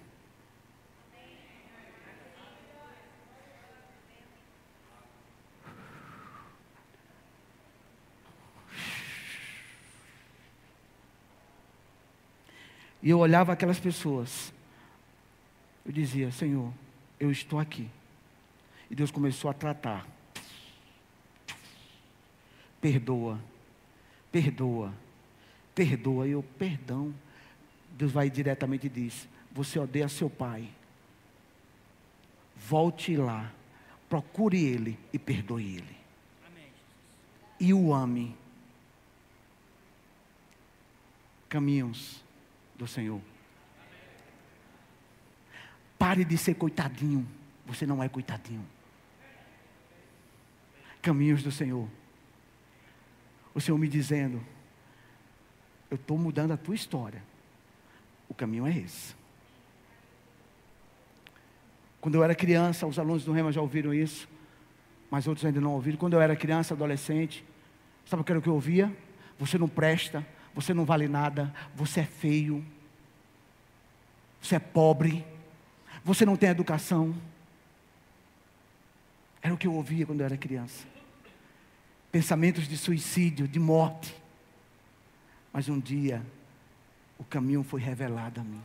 E 13.01 13.09
eu 13.09 13.19
olhava 13.19 13.53
aquelas 13.53 13.79
pessoas. 13.79 14.53
Eu 15.85 15.91
dizia: 15.91 16.31
Senhor, 16.31 16.73
eu 17.19 17.31
estou 17.31 17.59
aqui. 17.59 17.89
E 18.89 18.95
Deus 18.95 19.11
começou 19.11 19.49
a 19.49 19.53
tratar 19.53 20.05
perdoa, 22.81 23.39
perdoa, 24.31 24.93
perdoa. 25.73 26.27
E 26.27 26.31
eu, 26.31 26.43
perdão. 26.57 27.13
Deus 27.99 28.11
vai 28.11 28.29
diretamente 28.29 28.87
e 28.87 28.89
diz: 28.89 29.27
Você 29.51 29.77
odeia 29.77 30.07
seu 30.07 30.29
pai. 30.29 30.67
Volte 32.55 33.15
lá, 33.15 33.51
procure 34.07 34.63
ele 34.63 34.97
e 35.11 35.19
perdoe 35.19 35.75
ele. 35.75 35.97
E 37.59 37.73
o 37.73 37.93
ame. 37.93 38.35
Caminhos 41.49 42.23
do 42.75 42.87
Senhor. 42.87 43.21
Pare 45.97 46.23
de 46.23 46.37
ser 46.37 46.55
coitadinho. 46.55 47.27
Você 47.65 47.85
não 47.85 48.01
é 48.01 48.07
coitadinho. 48.07 48.65
Caminhos 51.01 51.43
do 51.43 51.51
Senhor 51.51 51.87
o 53.59 53.61
Senhor 53.61 53.77
me 53.77 53.87
dizendo: 53.87 54.41
Eu 55.91 55.95
estou 55.95 56.17
mudando 56.17 56.51
a 56.51 56.57
tua 56.57 56.75
história. 56.75 57.21
O 58.29 58.33
caminho 58.33 58.65
é 58.65 58.77
esse. 58.77 59.15
Quando 61.99 62.15
eu 62.15 62.23
era 62.23 62.33
criança, 62.33 62.87
os 62.87 62.97
alunos 62.97 63.25
do 63.25 63.33
Rema 63.33 63.51
já 63.51 63.59
ouviram 63.59 63.93
isso, 63.93 64.29
mas 65.11 65.27
outros 65.27 65.45
ainda 65.45 65.59
não 65.59 65.73
ouviram. 65.73 65.97
Quando 65.97 66.13
eu 66.13 66.21
era 66.21 66.35
criança, 66.35 66.73
adolescente, 66.73 67.43
sabe 68.05 68.21
o 68.21 68.23
que 68.23 68.31
era 68.31 68.39
o 68.39 68.41
que 68.41 68.47
eu 68.47 68.53
ouvia? 68.53 68.95
Você 69.37 69.57
não 69.57 69.67
presta, 69.67 70.25
você 70.55 70.73
não 70.73 70.85
vale 70.85 71.07
nada, 71.07 71.53
você 71.75 72.01
é 72.01 72.05
feio, 72.05 72.63
você 74.41 74.55
é 74.55 74.59
pobre, 74.59 75.25
você 76.03 76.25
não 76.25 76.37
tem 76.37 76.49
educação. 76.49 77.13
Era 79.41 79.53
o 79.53 79.57
que 79.57 79.67
eu 79.67 79.73
ouvia 79.73 80.05
quando 80.05 80.21
eu 80.21 80.25
era 80.25 80.37
criança 80.37 80.87
pensamentos 82.11 82.67
de 82.67 82.77
suicídio, 82.77 83.47
de 83.47 83.59
morte. 83.59 84.15
Mas 85.51 85.69
um 85.69 85.79
dia, 85.79 86.25
o 87.19 87.23
caminho 87.25 87.61
foi 87.61 87.81
revelado 87.81 88.39
a 88.39 88.43
mim. 88.43 88.61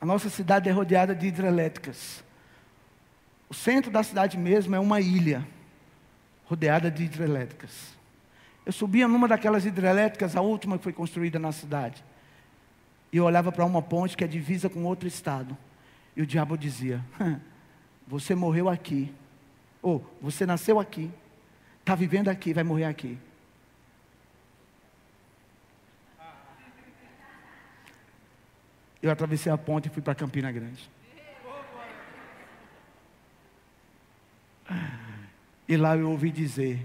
A 0.00 0.06
nossa 0.06 0.30
cidade 0.30 0.68
é 0.68 0.72
rodeada 0.72 1.14
de 1.14 1.26
hidrelétricas. 1.26 2.22
O 3.48 3.54
centro 3.54 3.90
da 3.90 4.02
cidade 4.02 4.38
mesmo 4.38 4.74
é 4.74 4.78
uma 4.78 5.00
ilha, 5.00 5.46
rodeada 6.44 6.90
de 6.90 7.04
hidrelétricas. 7.04 7.96
Eu 8.64 8.72
subia 8.72 9.08
numa 9.08 9.26
daquelas 9.26 9.64
hidrelétricas, 9.64 10.36
a 10.36 10.40
última 10.40 10.78
que 10.78 10.84
foi 10.84 10.92
construída 10.92 11.38
na 11.38 11.50
cidade. 11.50 12.04
E 13.12 13.16
eu 13.16 13.24
olhava 13.24 13.50
para 13.50 13.64
uma 13.64 13.82
ponte 13.82 14.16
que 14.16 14.24
é 14.24 14.26
divisa 14.26 14.68
com 14.68 14.84
outro 14.84 15.08
estado. 15.08 15.56
E 16.16 16.22
o 16.22 16.26
diabo 16.26 16.56
dizia: 16.56 17.04
Você 18.06 18.34
morreu 18.34 18.68
aqui. 18.68 19.12
Ou 19.82 20.04
você 20.20 20.44
nasceu 20.44 20.78
aqui. 20.80 21.10
Está 21.86 21.94
vivendo 21.94 22.26
aqui, 22.28 22.52
vai 22.52 22.64
morrer 22.64 22.86
aqui. 22.86 23.16
Eu 29.00 29.08
atravessei 29.08 29.52
a 29.52 29.56
ponte 29.56 29.86
e 29.86 29.90
fui 29.92 30.02
para 30.02 30.12
Campina 30.12 30.50
Grande. 30.50 30.90
E 35.68 35.76
lá 35.76 35.96
eu 35.96 36.10
ouvi 36.10 36.32
dizer: 36.32 36.84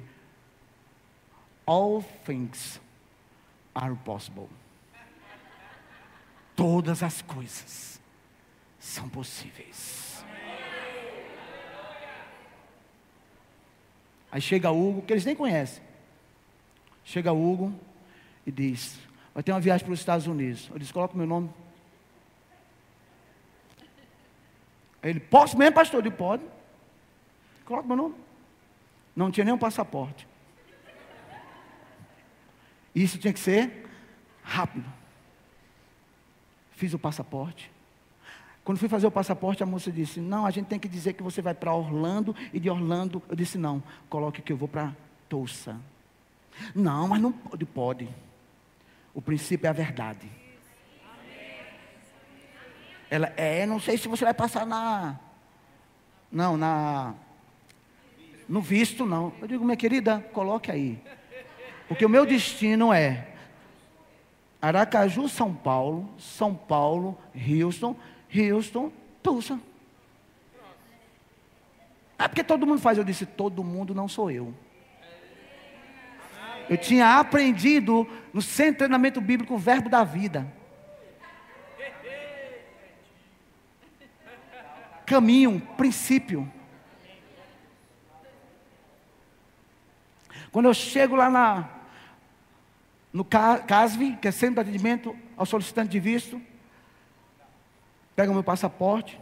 All 1.66 2.04
things 2.24 2.80
are 3.74 3.96
possible. 4.06 4.50
Todas 6.56 7.02
as 7.02 7.24
coisas 7.24 8.00
são 8.80 9.10
possíveis. 9.10 10.11
Aí 14.32 14.40
chega 14.40 14.72
Hugo, 14.72 15.02
que 15.02 15.12
eles 15.12 15.26
nem 15.26 15.36
conhecem. 15.36 15.84
Chega 17.04 17.34
Hugo 17.34 17.74
e 18.46 18.52
diz: 18.52 18.98
Vai 19.34 19.44
ter 19.44 19.52
uma 19.52 19.60
viagem 19.60 19.86
para 19.86 19.94
os 19.94 20.00
Estados 20.00 20.26
Unidos. 20.26 20.70
Eu 20.72 20.80
disse: 20.80 20.94
Coloca 20.94 21.14
o 21.14 21.18
meu 21.18 21.28
nome. 21.28 21.50
Ele: 25.04 25.20
Posso 25.20 25.58
mesmo, 25.58 25.76
pastor? 25.76 26.00
Ele 26.00 26.16
pode. 26.16 26.44
Coloca 27.66 27.88
meu 27.88 27.98
nome. 27.98 28.16
Não 29.16 29.30
tinha 29.30 29.44
nem 29.44 29.54
um 29.54 29.58
passaporte. 29.58 30.28
Isso 32.96 33.18
tinha 33.18 33.34
que 33.34 33.40
ser 33.40 33.90
rápido. 34.44 34.90
Fiz 36.72 36.94
o 36.94 37.00
passaporte. 37.00 37.72
Quando 38.64 38.78
fui 38.78 38.88
fazer 38.88 39.08
o 39.08 39.12
passaporte, 39.12 39.64
a 39.64 39.66
moça 39.66 39.92
disse: 39.92 40.20
Não, 40.20 40.46
a 40.46 40.52
gente 40.52 40.68
tem 40.68 40.80
que 40.80 40.88
dizer 40.88 41.14
que 41.14 41.24
você 41.24 41.42
vai 41.42 41.54
para 41.54 41.74
Orlando 41.74 42.36
e 42.54 42.60
de 42.60 42.70
Orlando. 42.70 43.22
Eu 43.28 43.36
disse: 43.36 43.58
Não, 43.58 43.82
coloque 44.10 44.42
que 44.42 44.54
eu 44.54 44.58
vou 44.58 44.68
para 44.68 44.96
Tulsa. 45.28 45.76
Não, 46.76 47.08
mas 47.08 47.22
não 47.22 47.32
pode. 47.32 47.66
Pode. 47.66 48.10
O 49.14 49.22
princípio 49.22 49.68
é 49.68 49.70
a 49.70 49.74
verdade. 49.74 50.30
Ela 53.10 53.34
é, 53.36 53.66
não 53.66 53.80
sei 53.80 53.98
se 53.98 54.08
você 54.08 54.24
vai 54.24 54.34
passar 54.34 54.66
na. 54.66 55.20
Não, 56.32 56.56
na. 56.56 57.14
No 58.48 58.62
visto, 58.62 59.06
não. 59.06 59.34
Eu 59.42 59.48
digo, 59.48 59.66
minha 59.66 59.76
querida, 59.76 60.20
coloque 60.34 60.72
aí. 60.72 61.02
Porque 61.88 62.06
o 62.06 62.10
meu 62.10 62.26
destino 62.26 62.94
é 62.94 63.28
Aracaju, 64.62 65.28
São 65.28 65.54
Paulo, 65.54 66.10
São 66.18 66.54
Paulo, 66.54 67.18
Houston, 67.36 67.96
Houston, 68.34 68.92
Tulsa. 69.22 69.60
É 72.18 72.28
porque 72.28 72.44
todo 72.44 72.68
mundo 72.68 72.80
faz. 72.80 72.98
Eu 72.98 73.04
disse: 73.04 73.26
todo 73.26 73.64
mundo 73.64 73.96
não 73.96 74.08
sou 74.08 74.30
eu. 74.30 74.54
Eu 76.70 76.78
tinha 76.78 77.20
aprendido 77.20 78.08
no 78.32 78.42
centro 78.42 78.74
de 78.74 78.78
treinamento 78.78 79.20
bíblico 79.20 79.56
o 79.56 79.58
verbo 79.58 79.90
da 79.90 80.04
vida. 80.04 80.48
Caminho, 85.06 85.60
princípio. 85.76 86.50
Quando 90.52 90.68
eu 90.68 90.74
chego 90.74 91.16
lá 91.16 91.30
na, 91.30 91.70
no 93.12 93.26
CASV, 93.26 94.18
que 94.22 94.28
é 94.28 94.32
Centro 94.32 94.56
de 94.56 94.62
Atendimento 94.62 95.16
ao 95.36 95.46
Solicitante 95.46 95.90
de 95.90 96.00
Visto, 96.00 96.42
pego 98.22 98.36
meu 98.36 98.44
passaporte. 98.44 99.20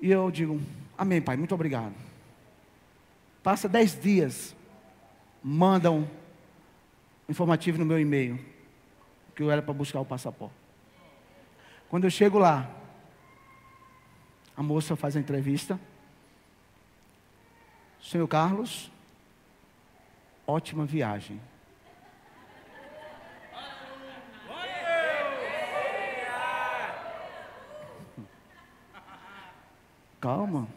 E 0.00 0.10
eu 0.10 0.32
digo, 0.32 0.60
amém, 0.98 1.22
pai, 1.22 1.36
muito 1.36 1.54
obrigado. 1.54 1.94
Passa 3.40 3.68
dez 3.68 3.96
dias, 4.00 4.56
mandam 5.40 5.98
um 5.98 6.08
informativo 7.28 7.78
no 7.78 7.84
meu 7.84 8.00
e-mail, 8.00 8.44
que 9.36 9.44
eu 9.44 9.48
era 9.48 9.62
para 9.62 9.72
buscar 9.72 10.00
o 10.00 10.04
passaporte. 10.04 10.56
Quando 11.88 12.02
eu 12.02 12.10
chego 12.10 12.36
lá, 12.36 12.68
a 14.56 14.62
moça 14.62 14.96
faz 14.96 15.16
a 15.16 15.20
entrevista. 15.20 15.78
Senhor 18.02 18.26
Carlos, 18.26 18.90
ótima 20.48 20.84
viagem. 20.84 21.40
Calma, 30.22 30.68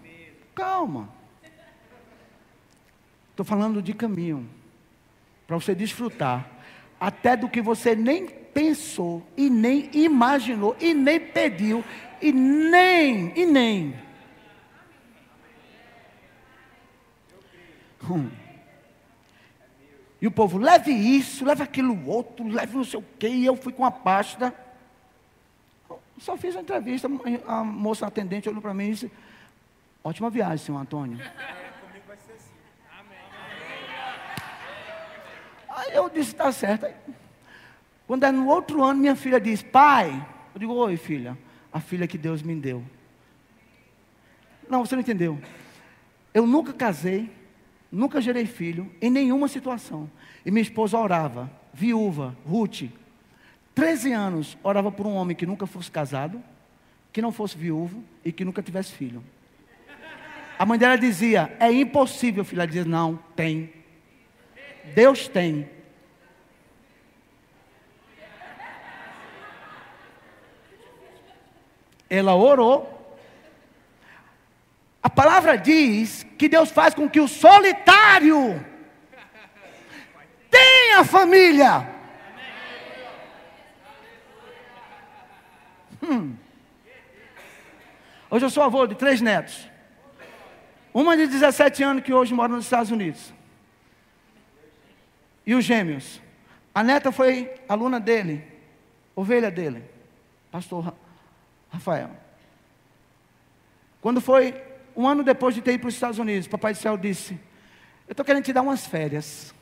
calma. 0.55 1.07
Estou 3.29 3.45
falando 3.45 3.79
de 3.79 3.93
caminho. 3.93 4.49
para 5.45 5.55
você 5.55 5.75
desfrutar 5.75 6.49
até 6.99 7.37
do 7.37 7.47
que 7.47 7.61
você 7.61 7.95
nem 7.95 8.25
pensou 8.25 9.23
e 9.37 9.47
nem 9.47 9.91
imaginou 9.93 10.75
e 10.79 10.95
nem 10.95 11.19
pediu 11.19 11.85
e 12.19 12.31
nem 12.31 13.31
e 13.35 13.45
nem. 13.45 13.95
Hum. 18.09 18.31
E 20.19 20.25
o 20.25 20.31
povo, 20.31 20.57
leve 20.57 20.91
isso, 20.91 21.45
leve 21.45 21.61
aquilo 21.61 22.07
outro, 22.07 22.47
leve 22.47 22.75
não 22.75 22.83
sei 22.83 22.99
o 22.99 23.05
quê. 23.19 23.27
E 23.27 23.45
eu 23.45 23.55
fui 23.55 23.71
com 23.71 23.85
a 23.85 23.91
pasta. 23.91 24.64
Só 26.17 26.37
fiz 26.37 26.55
a 26.55 26.61
entrevista, 26.61 27.09
a 27.47 27.63
moça 27.63 28.07
atendente 28.07 28.47
olhou 28.47 28.61
para 28.61 28.73
mim 28.73 28.85
e 28.85 28.91
disse: 28.91 29.11
Ótima 30.03 30.29
viagem, 30.29 30.57
senhor 30.57 30.79
Antônio. 30.79 31.19
Aí 35.69 35.93
eu 35.93 36.09
disse: 36.09 36.31
Está 36.31 36.51
certo. 36.51 36.87
Quando 38.07 38.23
é 38.23 38.31
no 38.31 38.47
outro 38.47 38.83
ano, 38.83 38.99
minha 38.99 39.15
filha 39.15 39.39
diz: 39.39 39.61
Pai, 39.61 40.25
eu 40.53 40.59
digo: 40.59 40.73
Oi, 40.73 40.95
filha, 40.95 41.37
a 41.71 41.79
filha 41.79 42.07
que 42.07 42.17
Deus 42.17 42.41
me 42.41 42.55
deu. 42.55 42.83
Não, 44.69 44.85
você 44.85 44.95
não 44.95 45.01
entendeu. 45.01 45.39
Eu 46.33 46.47
nunca 46.47 46.73
casei, 46.73 47.29
nunca 47.91 48.21
gerei 48.21 48.45
filho, 48.45 48.91
em 49.01 49.09
nenhuma 49.09 49.47
situação. 49.47 50.09
E 50.45 50.51
minha 50.51 50.61
esposa 50.61 50.97
orava, 50.97 51.51
viúva, 51.73 52.35
Ruth, 52.45 52.83
13 53.75 54.13
anos, 54.13 54.57
orava 54.63 54.89
por 54.89 55.05
um 55.05 55.13
homem 55.15 55.35
que 55.35 55.45
nunca 55.45 55.67
fosse 55.67 55.91
casado, 55.91 56.41
que 57.11 57.21
não 57.21 57.31
fosse 57.31 57.57
viúvo 57.57 58.01
e 58.23 58.31
que 58.31 58.45
nunca 58.45 58.63
tivesse 58.63 58.93
filho. 58.93 59.21
A 60.57 60.65
mãe 60.65 60.79
dela 60.79 60.97
dizia: 60.97 61.53
É 61.59 61.69
impossível, 61.69 62.45
filha. 62.45 62.61
Ela 62.61 62.67
dizia: 62.67 62.85
Não, 62.85 63.19
tem. 63.35 63.73
Deus 64.93 65.27
tem. 65.27 65.69
Ela 72.09 72.33
orou. 72.33 72.93
A 75.03 75.09
palavra 75.09 75.57
diz 75.57 76.25
que 76.37 76.47
Deus 76.47 76.71
faz 76.71 76.93
com 76.93 77.09
que 77.09 77.19
o 77.19 77.27
solitário 77.27 78.65
tenha 80.49 81.03
família. 81.03 81.94
Hum. 86.07 86.35
Hoje 88.29 88.45
eu 88.45 88.49
sou 88.49 88.61
avô 88.61 88.85
de 88.85 88.93
três 88.93 89.21
netos. 89.21 89.67
Uma 90.93 91.17
de 91.17 91.25
17 91.25 91.83
anos 91.83 92.03
que 92.03 92.13
hoje 92.13 92.33
mora 92.33 92.53
nos 92.53 92.65
Estados 92.65 92.91
Unidos. 92.91 93.33
E 95.45 95.55
os 95.55 95.65
gêmeos. 95.65 96.21
A 96.73 96.83
neta 96.83 97.11
foi 97.11 97.51
aluna 97.67 97.99
dele, 97.99 98.43
ovelha 99.15 99.49
dele, 99.49 99.83
pastor 100.51 100.93
Rafael. 101.71 102.11
Quando 104.01 104.21
foi 104.21 104.61
um 104.95 105.07
ano 105.07 105.23
depois 105.23 105.55
de 105.55 105.61
ter 105.61 105.73
ido 105.73 105.81
para 105.81 105.87
os 105.87 105.93
Estados 105.95 106.19
Unidos, 106.19 106.47
Papai 106.47 106.73
do 106.73 106.79
Céu 106.79 106.97
disse: 106.97 107.33
Eu 108.07 108.11
estou 108.11 108.25
querendo 108.25 108.43
te 108.43 108.53
dar 108.53 108.61
umas 108.61 108.85
férias. 108.85 109.54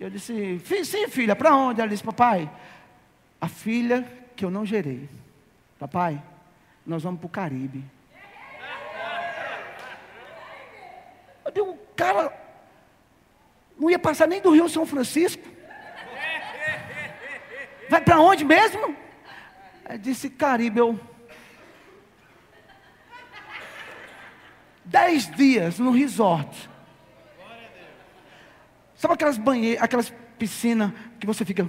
Eu 0.00 0.08
disse: 0.08 0.58
Sim, 0.86 1.08
filha, 1.08 1.36
para 1.36 1.54
onde? 1.54 1.82
Ela 1.82 1.90
disse: 1.90 2.02
Papai, 2.02 2.50
a 3.38 3.46
filha 3.46 4.10
que 4.34 4.42
eu 4.42 4.50
não 4.50 4.64
gerei. 4.64 5.06
Papai, 5.78 6.22
nós 6.86 7.02
vamos 7.02 7.20
para 7.20 7.26
o 7.26 7.30
Caribe. 7.30 7.84
Eu 11.44 11.52
digo: 11.52 11.78
Cara, 11.94 12.32
não 13.78 13.90
ia 13.90 13.98
passar 13.98 14.26
nem 14.26 14.40
do 14.40 14.50
Rio 14.50 14.70
São 14.70 14.86
Francisco. 14.86 15.46
Vai 17.90 18.00
para 18.00 18.20
onde 18.20 18.42
mesmo? 18.42 18.96
Aí 19.84 19.98
disse 19.98 20.30
Caribe, 20.30 20.78
eu. 20.78 20.98
Dez 24.82 25.30
dias 25.30 25.78
no 25.78 25.90
resort. 25.90 26.69
Sabe 29.00 29.14
aquelas 29.14 29.38
banheiras, 29.38 29.82
aquelas 29.82 30.12
piscinas 30.38 30.92
que 31.18 31.26
você 31.26 31.44
fica. 31.44 31.62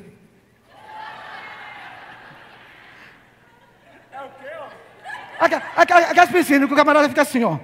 É 4.12 4.22
o 4.22 4.30
quê, 4.30 4.50
ó? 4.60 4.68
Aquelas 6.12 6.30
piscinas 6.30 6.68
que 6.68 6.74
o 6.74 6.78
camarada 6.78 7.08
fica 7.08 7.22
assim, 7.22 7.44
ó. 7.44 7.58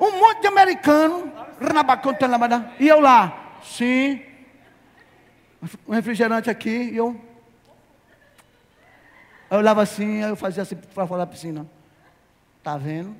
Um 0.00 0.18
monte 0.18 0.40
de 0.40 0.46
americano. 0.46 1.30
E 2.80 2.88
eu 2.88 3.00
lá. 3.00 3.58
Sim 3.62 4.32
um 5.86 5.92
refrigerante 5.92 6.50
aqui 6.50 6.90
e 6.90 6.96
eu. 6.96 7.20
Eu 9.50 9.58
olhava 9.58 9.82
assim, 9.82 10.22
aí 10.22 10.30
eu 10.30 10.36
fazia 10.36 10.62
assim 10.62 10.76
para 10.76 11.06
fora 11.06 11.24
da 11.24 11.30
piscina. 11.30 11.66
Tá 12.62 12.76
vendo? 12.76 13.14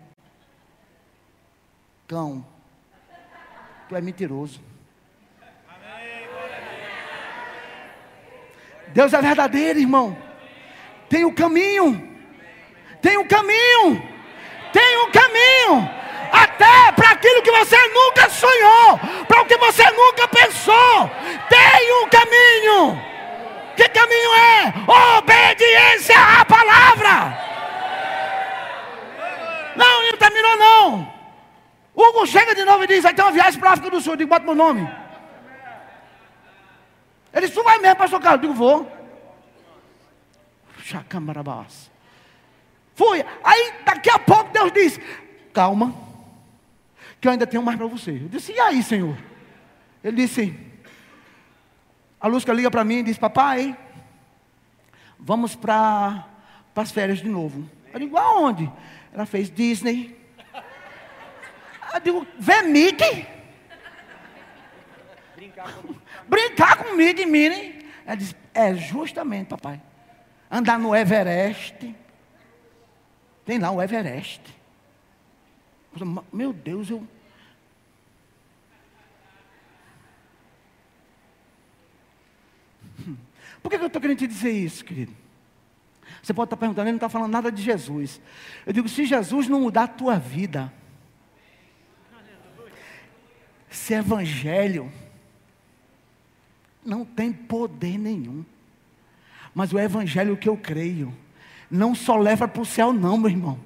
Cão. 2.08 2.44
É 3.94 4.00
mentiroso. 4.00 4.60
Deus 8.88 9.12
é 9.12 9.20
verdadeiro, 9.20 9.78
irmão. 9.78 10.16
Tem 11.08 11.24
o 11.24 11.28
um 11.28 11.34
caminho. 11.34 12.08
Tem 13.00 13.16
um 13.18 13.26
caminho. 13.26 14.02
Tem 14.72 14.98
um 14.98 15.10
caminho 15.10 16.02
até 16.32 16.92
para 16.92 17.10
aquilo 17.10 17.42
que 17.42 17.50
você 17.50 17.76
nunca 17.88 18.30
sonhou, 18.30 18.98
para 19.28 19.42
o 19.42 19.44
que 19.44 19.56
você 19.58 19.84
nunca 19.90 20.26
pensou. 20.28 21.10
Tem 21.48 22.02
um 22.02 22.08
caminho. 22.08 23.02
Que 23.76 23.88
caminho 23.88 24.34
é? 24.34 25.18
Obediência 25.18 26.16
à 26.18 26.44
palavra. 26.44 27.38
Não, 29.76 30.02
não 30.02 30.18
terminou 30.18 30.56
não. 30.56 31.11
Hugo 31.94 32.26
chega 32.26 32.54
de 32.54 32.64
novo 32.64 32.84
e 32.84 32.86
diz: 32.86 33.02
vai 33.02 33.14
ter 33.14 33.22
uma 33.22 33.32
viagem 33.32 33.60
para 33.60 33.70
a 33.70 33.72
África 33.74 33.90
do 33.90 34.00
Sul. 34.00 34.14
Eu 34.14 34.16
digo, 34.16 34.30
bota 34.30 34.44
meu 34.44 34.54
nome. 34.54 34.82
Ele 37.32 37.46
disse, 37.46 37.54
tu 37.58 37.64
vai 37.64 37.78
mesmo, 37.78 37.96
pastor 37.96 38.20
Carlos? 38.20 38.42
Eu 38.42 38.50
digo, 38.50 38.58
vou. 38.58 38.90
Chacamarabás. 40.78 41.90
Fui. 42.94 43.24
Aí 43.44 43.74
daqui 43.84 44.10
a 44.10 44.18
pouco 44.18 44.52
Deus 44.52 44.72
diz: 44.72 45.00
calma 45.52 45.94
que 47.20 47.28
eu 47.28 47.32
ainda 47.32 47.46
tenho 47.46 47.62
mais 47.62 47.78
para 47.78 47.86
você. 47.86 48.10
Eu 48.10 48.28
disse, 48.28 48.52
e 48.52 48.58
aí, 48.58 48.82
Senhor? 48.82 49.16
Ele 50.02 50.16
disse, 50.16 50.58
a 52.20 52.26
Lúcia 52.26 52.52
liga 52.52 52.68
para 52.68 52.82
mim 52.82 52.96
e 52.96 53.02
diz, 53.04 53.16
papai, 53.16 53.76
vamos 55.20 55.54
para 55.54 56.26
as 56.74 56.90
férias 56.90 57.20
de 57.20 57.28
novo. 57.28 57.68
Eu 57.92 58.00
digo, 58.00 58.16
aonde? 58.16 58.68
Ela 59.12 59.24
fez 59.24 59.48
Disney. 59.48 60.20
Eu 61.94 62.00
digo, 62.00 62.26
vê 62.38 62.62
Mickey. 62.62 63.26
Brincar 65.36 65.74
com, 65.74 65.94
Brincar 66.28 66.84
com 66.84 66.94
Mickey 66.94 67.26
Minnie. 67.26 67.86
Ela 68.06 68.16
disse, 68.16 68.34
é 68.54 68.74
justamente, 68.74 69.48
papai. 69.48 69.80
Andar 70.50 70.78
no 70.78 70.94
Everest. 70.94 71.94
Tem 73.44 73.58
lá 73.58 73.70
o 73.70 73.82
Everest. 73.82 74.42
Meu 76.32 76.52
Deus, 76.52 76.88
eu. 76.90 77.06
Por 83.62 83.68
que 83.68 83.76
eu 83.76 83.86
estou 83.86 84.00
querendo 84.00 84.18
te 84.18 84.26
dizer 84.26 84.52
isso, 84.52 84.84
querido? 84.84 85.14
Você 86.22 86.32
pode 86.32 86.46
estar 86.46 86.56
perguntando, 86.56 86.86
ele 86.86 86.92
não 86.92 86.98
está 86.98 87.08
falando 87.08 87.32
nada 87.32 87.50
de 87.50 87.62
Jesus. 87.62 88.20
Eu 88.64 88.72
digo, 88.72 88.88
se 88.88 89.04
Jesus 89.04 89.48
não 89.48 89.60
mudar 89.60 89.84
a 89.84 89.88
tua 89.88 90.18
vida, 90.18 90.72
esse 93.72 93.94
evangelho 93.94 94.92
não 96.84 97.06
tem 97.06 97.32
poder 97.32 97.96
nenhum. 97.96 98.44
Mas 99.54 99.72
o 99.72 99.78
evangelho 99.78 100.36
que 100.36 100.46
eu 100.46 100.58
creio, 100.58 101.12
não 101.70 101.94
só 101.94 102.18
leva 102.18 102.46
para 102.46 102.60
o 102.60 102.66
céu, 102.66 102.92
não, 102.92 103.16
meu 103.16 103.30
irmão. 103.30 103.58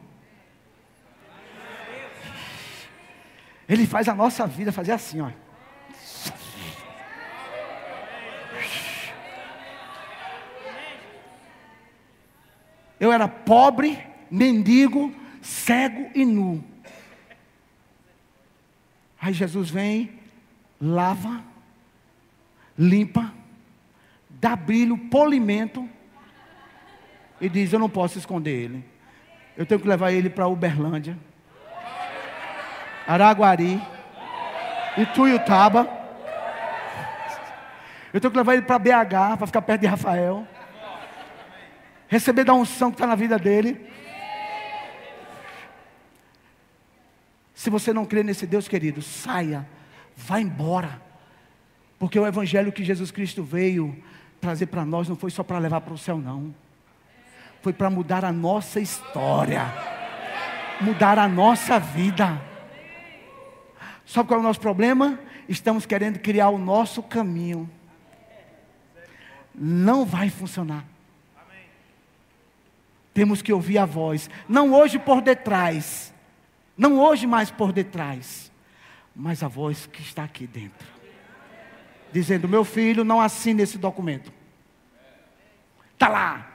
Ele 3.69 3.85
faz 3.85 4.09
a 4.09 4.15
nossa 4.15 4.47
vida 4.47 4.71
fazer 4.71 4.93
assim, 4.93 5.21
ó. 5.21 5.31
Eu 13.01 13.13
era 13.13 13.27
pobre, 13.27 13.99
mendigo, 14.31 15.13
cego 15.43 16.09
e 16.15 16.25
nu. 16.25 16.65
Aí 19.21 19.33
Jesus 19.33 19.71
vem, 19.71 20.19
lava, 20.81 21.43
limpa, 22.79 23.33
dá 24.29 24.55
brilho, 24.55 24.97
polimento 24.97 25.89
e 27.41 27.49
diz: 27.49 27.73
Eu 27.73 27.79
não 27.79 27.89
posso 27.89 28.19
esconder 28.19 28.53
ele. 28.53 28.85
Eu 29.57 29.65
tenho 29.65 29.81
que 29.81 29.89
levar 29.89 30.13
ele 30.13 30.29
para 30.29 30.47
Uberlândia 30.47 31.17
Araguari, 33.07 33.81
Ituiutaba. 34.97 35.89
Eu 38.13 38.21
tenho 38.21 38.31
que 38.31 38.37
levar 38.39 38.55
ele 38.55 38.63
para 38.63 38.79
BH, 38.79 39.37
para 39.37 39.47
ficar 39.47 39.63
perto 39.63 39.83
de 39.83 39.87
Rafael. 39.87 40.47
Receber 42.09 42.45
da 42.45 42.55
unção 42.55 42.91
que 42.91 42.97
está 42.97 43.07
na 43.07 43.15
vida 43.15 43.39
dele. 43.39 43.87
Se 47.67 47.71
você 47.71 47.93
não 47.93 48.07
crê 48.07 48.23
nesse 48.23 48.47
Deus 48.47 48.69
querido, 48.69 49.03
saia, 49.03 49.69
vá 50.17 50.41
embora. 50.41 51.03
Porque 51.99 52.17
o 52.17 52.25
evangelho 52.25 52.71
que 52.71 52.85
Jesus 52.85 53.11
Cristo 53.11 53.43
veio 53.43 54.01
trazer 54.41 54.67
para 54.67 54.85
nós 54.85 55.09
não 55.09 55.17
foi 55.17 55.33
só 55.33 55.43
para 55.43 55.59
levar 55.59 55.81
para 55.81 55.93
o 55.93 55.99
céu, 55.99 56.17
não. 56.17 56.55
Foi 57.63 57.73
para 57.73 57.91
mudar 57.91 58.25
a 58.25 58.31
nossa 58.31 58.79
história, 58.79 59.65
mudar 60.81 61.19
a 61.19 61.27
nossa 61.27 61.81
vida. 61.81 62.41
Sabe 64.07 64.29
qual 64.29 64.39
é 64.39 64.43
o 64.45 64.47
nosso 64.47 64.61
problema? 64.61 65.19
Estamos 65.49 65.85
querendo 65.85 66.21
criar 66.21 66.51
o 66.51 66.59
nosso 66.59 67.03
caminho. 67.03 67.69
Não 69.53 70.07
vai 70.07 70.31
funcionar. 70.31 70.85
Temos 73.13 73.43
que 73.43 73.53
ouvir 73.53 73.79
a 73.79 73.87
voz, 73.87 74.31
não 74.49 74.73
hoje 74.73 75.01
por 75.01 75.21
detrás, 75.21 76.15
não 76.77 77.01
hoje 77.01 77.27
mais 77.27 77.51
por 77.51 77.73
detrás, 77.73 78.53
mas 79.15 79.43
a 79.43 79.49
voz 79.49 79.87
que 79.87 80.03
está 80.03 80.25
aqui 80.25 80.47
dentro. 80.47 80.87
Dizendo: 82.13 82.47
Meu 82.47 82.65
filho, 82.65 83.03
não 83.05 83.21
assine 83.21 83.63
esse 83.63 83.79
documento. 83.79 84.33
Está 85.95 86.09
lá, 86.09 86.53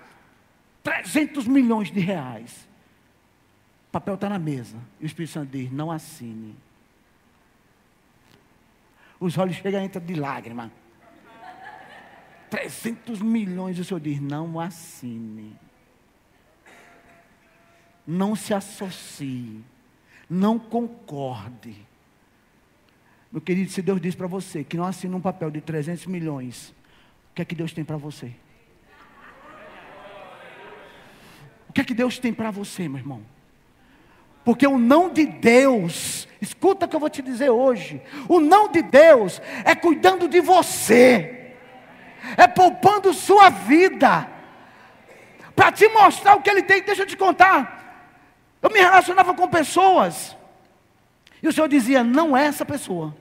300 0.83 1.47
milhões 1.47 1.91
de 1.91 1.99
reais. 1.99 2.67
O 3.87 3.91
papel 3.91 4.13
está 4.13 4.29
na 4.29 4.37
mesa. 4.37 4.77
E 4.99 5.05
o 5.05 5.07
Espírito 5.07 5.31
Santo 5.31 5.51
diz: 5.51 5.71
Não 5.71 5.91
assine. 5.91 6.55
Os 9.19 9.37
olhos 9.37 9.55
chegam 9.55 9.81
a 9.81 9.83
entrar 9.83 10.01
de 10.01 10.13
lágrima. 10.13 10.71
300 12.49 13.21
milhões, 13.21 13.77
e 13.77 13.81
o 13.81 13.85
Senhor 13.85 13.99
diz: 13.99 14.19
Não 14.19 14.59
assine. 14.59 15.57
Não 18.05 18.35
se 18.35 18.53
associe 18.53 19.63
não 20.31 20.57
concorde. 20.57 21.75
Meu 23.29 23.41
querido, 23.41 23.69
se 23.69 23.81
Deus 23.81 23.99
diz 23.99 24.15
para 24.15 24.27
você 24.27 24.63
que 24.63 24.77
não 24.77 24.85
assina 24.85 25.15
um 25.15 25.21
papel 25.21 25.51
de 25.51 25.59
300 25.59 26.05
milhões, 26.05 26.73
o 27.31 27.35
que 27.35 27.41
é 27.41 27.45
que 27.45 27.53
Deus 27.53 27.73
tem 27.73 27.83
para 27.83 27.97
você? 27.97 28.31
O 31.67 31.73
que 31.73 31.81
é 31.81 31.83
que 31.83 31.93
Deus 31.93 32.17
tem 32.17 32.33
para 32.33 32.49
você, 32.49 32.87
meu 32.87 32.97
irmão? 32.97 33.21
Porque 34.45 34.65
o 34.65 34.79
não 34.79 35.09
de 35.11 35.25
Deus, 35.25 36.27
escuta 36.41 36.85
o 36.85 36.89
que 36.89 36.95
eu 36.95 36.99
vou 36.99 37.09
te 37.09 37.21
dizer 37.21 37.49
hoje: 37.49 38.01
o 38.29 38.39
não 38.39 38.71
de 38.71 38.81
Deus 38.81 39.41
é 39.65 39.75
cuidando 39.75 40.29
de 40.29 40.39
você, 40.39 41.55
é 42.37 42.47
poupando 42.47 43.13
sua 43.13 43.49
vida, 43.49 44.29
para 45.55 45.71
te 45.73 45.87
mostrar 45.89 46.35
o 46.35 46.41
que 46.41 46.49
Ele 46.49 46.63
tem. 46.63 46.81
Deixa 46.81 47.03
eu 47.03 47.07
te 47.07 47.17
contar. 47.17 47.80
Eu 48.61 48.69
me 48.69 48.79
relacionava 48.79 49.33
com 49.33 49.47
pessoas. 49.47 50.35
E 51.41 51.47
o 51.47 51.53
Senhor 51.53 51.67
dizia, 51.67 52.03
não 52.03 52.37
é 52.37 52.45
essa 52.45 52.65
pessoa. 52.65 53.15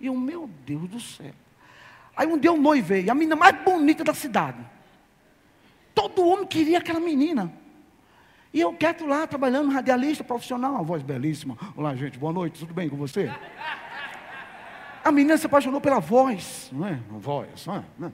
E 0.00 0.06
eu, 0.06 0.14
meu 0.14 0.48
Deus 0.64 0.88
do 0.88 1.00
céu. 1.00 1.32
Aí 2.16 2.26
um 2.26 2.38
dia 2.38 2.50
eu 2.50 2.56
noivei, 2.56 3.10
a 3.10 3.14
menina 3.14 3.36
mais 3.36 3.56
bonita 3.62 4.02
da 4.02 4.14
cidade. 4.14 4.58
Todo 5.94 6.26
homem 6.26 6.46
queria 6.46 6.78
aquela 6.78 7.00
menina. 7.00 7.52
E 8.52 8.60
eu 8.60 8.72
quieto 8.72 9.04
lá, 9.04 9.26
trabalhando, 9.26 9.70
radialista, 9.70 10.24
profissional, 10.24 10.72
uma 10.72 10.82
voz 10.82 11.02
belíssima. 11.02 11.58
Olá, 11.76 11.94
gente, 11.94 12.18
boa 12.18 12.32
noite, 12.32 12.60
tudo 12.60 12.72
bem 12.72 12.88
com 12.88 12.96
você? 12.96 13.30
A 15.04 15.12
menina 15.12 15.36
se 15.36 15.46
apaixonou 15.46 15.80
pela 15.80 16.00
voz, 16.00 16.70
não 16.72 16.86
é? 16.86 16.98
Uma 17.10 17.18
voz, 17.18 17.66
não 17.66 17.76
é? 17.76 17.84
Não 17.98 18.08
é? 18.08 18.12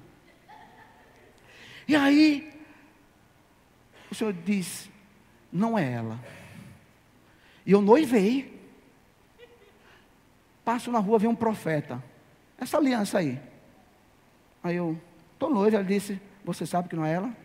E 1.87 1.97
aí, 1.97 2.53
o 4.11 4.15
Senhor 4.15 4.33
disse, 4.33 4.92
não 5.53 5.79
é 5.79 5.93
ela. 5.93 6.19
E 7.67 7.73
eu 7.73 7.83
noivei. 7.83 8.61
Passo 10.65 10.91
na 10.91 10.99
rua, 10.99 11.19
vem 11.19 11.29
um 11.29 11.35
profeta. 11.35 12.03
Essa 12.59 12.79
aliança 12.79 13.19
aí. 13.19 13.39
Aí 14.63 14.77
eu, 14.77 14.99
estou 15.33 15.51
noiva, 15.51 15.77
ela 15.77 15.85
disse, 15.85 16.21
você 16.45 16.65
sabe 16.65 16.89
que 16.89 16.97
não 16.97 17.05
é 17.05 17.15
ela? 17.15 17.37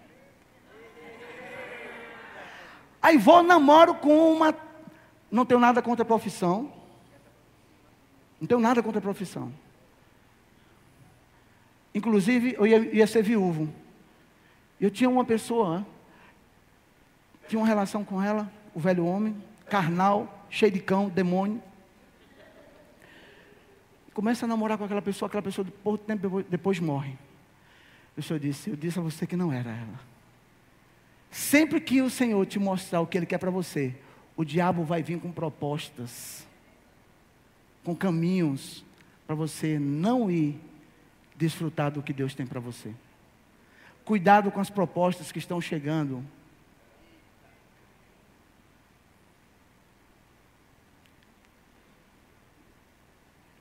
Aí 3.01 3.17
vou, 3.17 3.43
namoro 3.43 3.95
com 3.95 4.33
uma. 4.33 4.55
Não 5.31 5.45
tenho 5.45 5.59
nada 5.59 5.81
contra 5.81 6.03
a 6.03 6.05
profissão. 6.05 6.71
Não 8.39 8.47
tenho 8.47 8.59
nada 8.59 8.83
contra 8.83 8.99
a 8.99 9.01
profissão. 9.01 9.51
Inclusive, 11.93 12.53
eu 12.57 12.67
ia, 12.67 12.77
ia 12.95 13.07
ser 13.07 13.23
viúvo. 13.23 13.73
Eu 14.79 14.91
tinha 14.91 15.09
uma 15.09 15.25
pessoa 15.25 15.85
tinha 17.47 17.59
uma 17.59 17.67
relação 17.67 18.03
com 18.03 18.21
ela, 18.21 18.51
o 18.73 18.79
velho 18.79 19.05
homem, 19.05 19.35
carnal, 19.69 20.45
cheio 20.49 20.71
de 20.71 20.79
cão, 20.79 21.09
demônio. 21.09 21.61
Começa 24.13 24.45
a 24.45 24.47
namorar 24.47 24.77
com 24.77 24.83
aquela 24.83 25.01
pessoa, 25.01 25.27
aquela 25.27 25.43
pessoa, 25.43 25.67
pouco 25.83 25.99
tempo 25.99 26.21
depois, 26.21 26.45
depois 26.47 26.79
morre. 26.79 27.17
O 28.17 28.21
Senhor 28.21 28.39
disse: 28.39 28.69
Eu 28.69 28.75
disse 28.75 28.97
a 28.97 29.01
você 29.01 29.27
que 29.27 29.35
não 29.35 29.53
era 29.53 29.69
ela. 29.69 29.99
Sempre 31.29 31.79
que 31.79 32.01
o 32.01 32.09
Senhor 32.09 32.43
te 32.45 32.57
mostrar 32.57 32.99
o 33.01 33.07
que 33.07 33.17
Ele 33.17 33.25
quer 33.25 33.37
para 33.37 33.51
você, 33.51 33.95
o 34.35 34.43
diabo 34.43 34.83
vai 34.83 35.03
vir 35.03 35.19
com 35.19 35.31
propostas, 35.31 36.47
com 37.83 37.95
caminhos, 37.95 38.83
para 39.25 39.35
você 39.35 39.77
não 39.77 40.31
ir 40.31 40.59
desfrutar 41.35 41.91
do 41.91 42.01
que 42.01 42.11
Deus 42.11 42.33
tem 42.33 42.45
para 42.45 42.59
você. 42.59 42.91
Cuidado 44.03 44.49
com 44.49 44.59
as 44.59 44.69
propostas 44.69 45.31
que 45.31 45.37
estão 45.37 45.61
chegando 45.61 46.23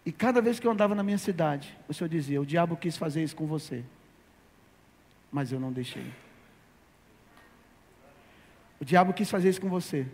E 0.06 0.12
cada 0.12 0.40
vez 0.40 0.60
que 0.60 0.66
eu 0.68 0.70
andava 0.70 0.94
na 0.94 1.02
minha 1.02 1.18
cidade, 1.18 1.76
o 1.88 1.92
Senhor 1.92 2.08
dizia: 2.08 2.40
O 2.40 2.46
diabo 2.46 2.76
quis 2.76 2.96
fazer 2.96 3.24
isso 3.24 3.34
com 3.34 3.44
você, 3.44 3.82
mas 5.32 5.50
eu 5.50 5.58
não 5.58 5.72
deixei. 5.72 6.06
O 8.80 8.84
diabo 8.84 9.12
quis 9.12 9.28
fazer 9.28 9.48
isso 9.48 9.60
com 9.60 9.68
você, 9.68 10.06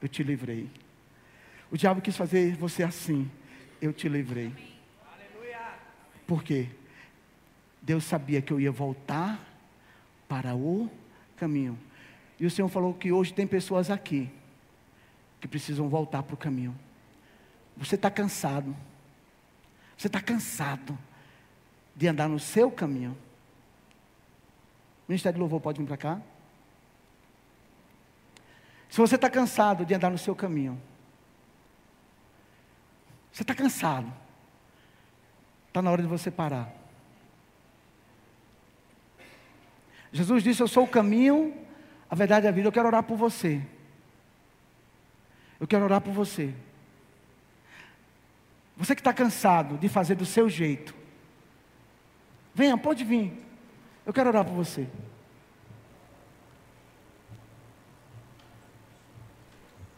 eu 0.00 0.08
te 0.08 0.22
livrei. 0.22 0.70
O 1.70 1.76
diabo 1.76 2.00
quis 2.00 2.16
fazer 2.16 2.56
você 2.56 2.82
assim, 2.82 3.30
eu 3.82 3.92
te 3.92 4.08
livrei. 4.08 4.50
Por 6.26 6.42
quê? 6.42 6.68
Deus 7.82 8.04
sabia 8.04 8.40
que 8.40 8.50
eu 8.50 8.58
ia 8.58 8.72
voltar 8.72 9.38
para 10.26 10.54
o 10.54 10.88
caminho. 11.36 11.78
E 12.40 12.46
o 12.46 12.50
Senhor 12.50 12.68
falou 12.68 12.94
que 12.94 13.12
hoje 13.12 13.34
tem 13.34 13.46
pessoas 13.46 13.90
aqui 13.90 14.30
que 15.38 15.46
precisam 15.46 15.86
voltar 15.88 16.22
para 16.22 16.34
o 16.34 16.38
caminho. 16.38 16.74
Você 17.76 17.96
está 17.96 18.10
cansado. 18.10 18.74
Você 19.96 20.06
está 20.06 20.20
cansado 20.20 20.98
de 21.94 22.08
andar 22.08 22.28
no 22.28 22.38
seu 22.38 22.70
caminho. 22.70 23.16
Ministério 25.08 25.34
de 25.34 25.40
Louvor 25.40 25.60
pode 25.60 25.80
vir 25.80 25.86
para 25.86 25.96
cá? 25.96 26.20
Se 28.88 29.00
você 29.00 29.16
está 29.16 29.28
cansado 29.28 29.84
de 29.84 29.94
andar 29.94 30.10
no 30.10 30.18
seu 30.18 30.34
caminho, 30.34 30.80
você 33.32 33.42
está 33.42 33.54
cansado, 33.54 34.12
está 35.66 35.82
na 35.82 35.90
hora 35.90 36.00
de 36.00 36.08
você 36.08 36.30
parar. 36.30 36.72
Jesus 40.12 40.44
disse: 40.44 40.62
Eu 40.62 40.68
sou 40.68 40.84
o 40.84 40.88
caminho, 40.88 41.52
a 42.08 42.14
verdade 42.14 42.46
e 42.46 42.48
a 42.48 42.52
vida. 42.52 42.68
Eu 42.68 42.72
quero 42.72 42.86
orar 42.86 43.02
por 43.02 43.16
você. 43.16 43.60
Eu 45.58 45.66
quero 45.66 45.84
orar 45.84 46.00
por 46.00 46.12
você. 46.12 46.54
Você 48.76 48.94
que 48.94 49.00
está 49.00 49.12
cansado 49.12 49.78
de 49.78 49.88
fazer 49.88 50.14
do 50.14 50.26
seu 50.26 50.48
jeito, 50.48 50.94
venha, 52.54 52.76
pode 52.76 53.04
vir. 53.04 53.32
Eu 54.04 54.12
quero 54.12 54.28
orar 54.28 54.44
por 54.44 54.54
você. 54.54 54.86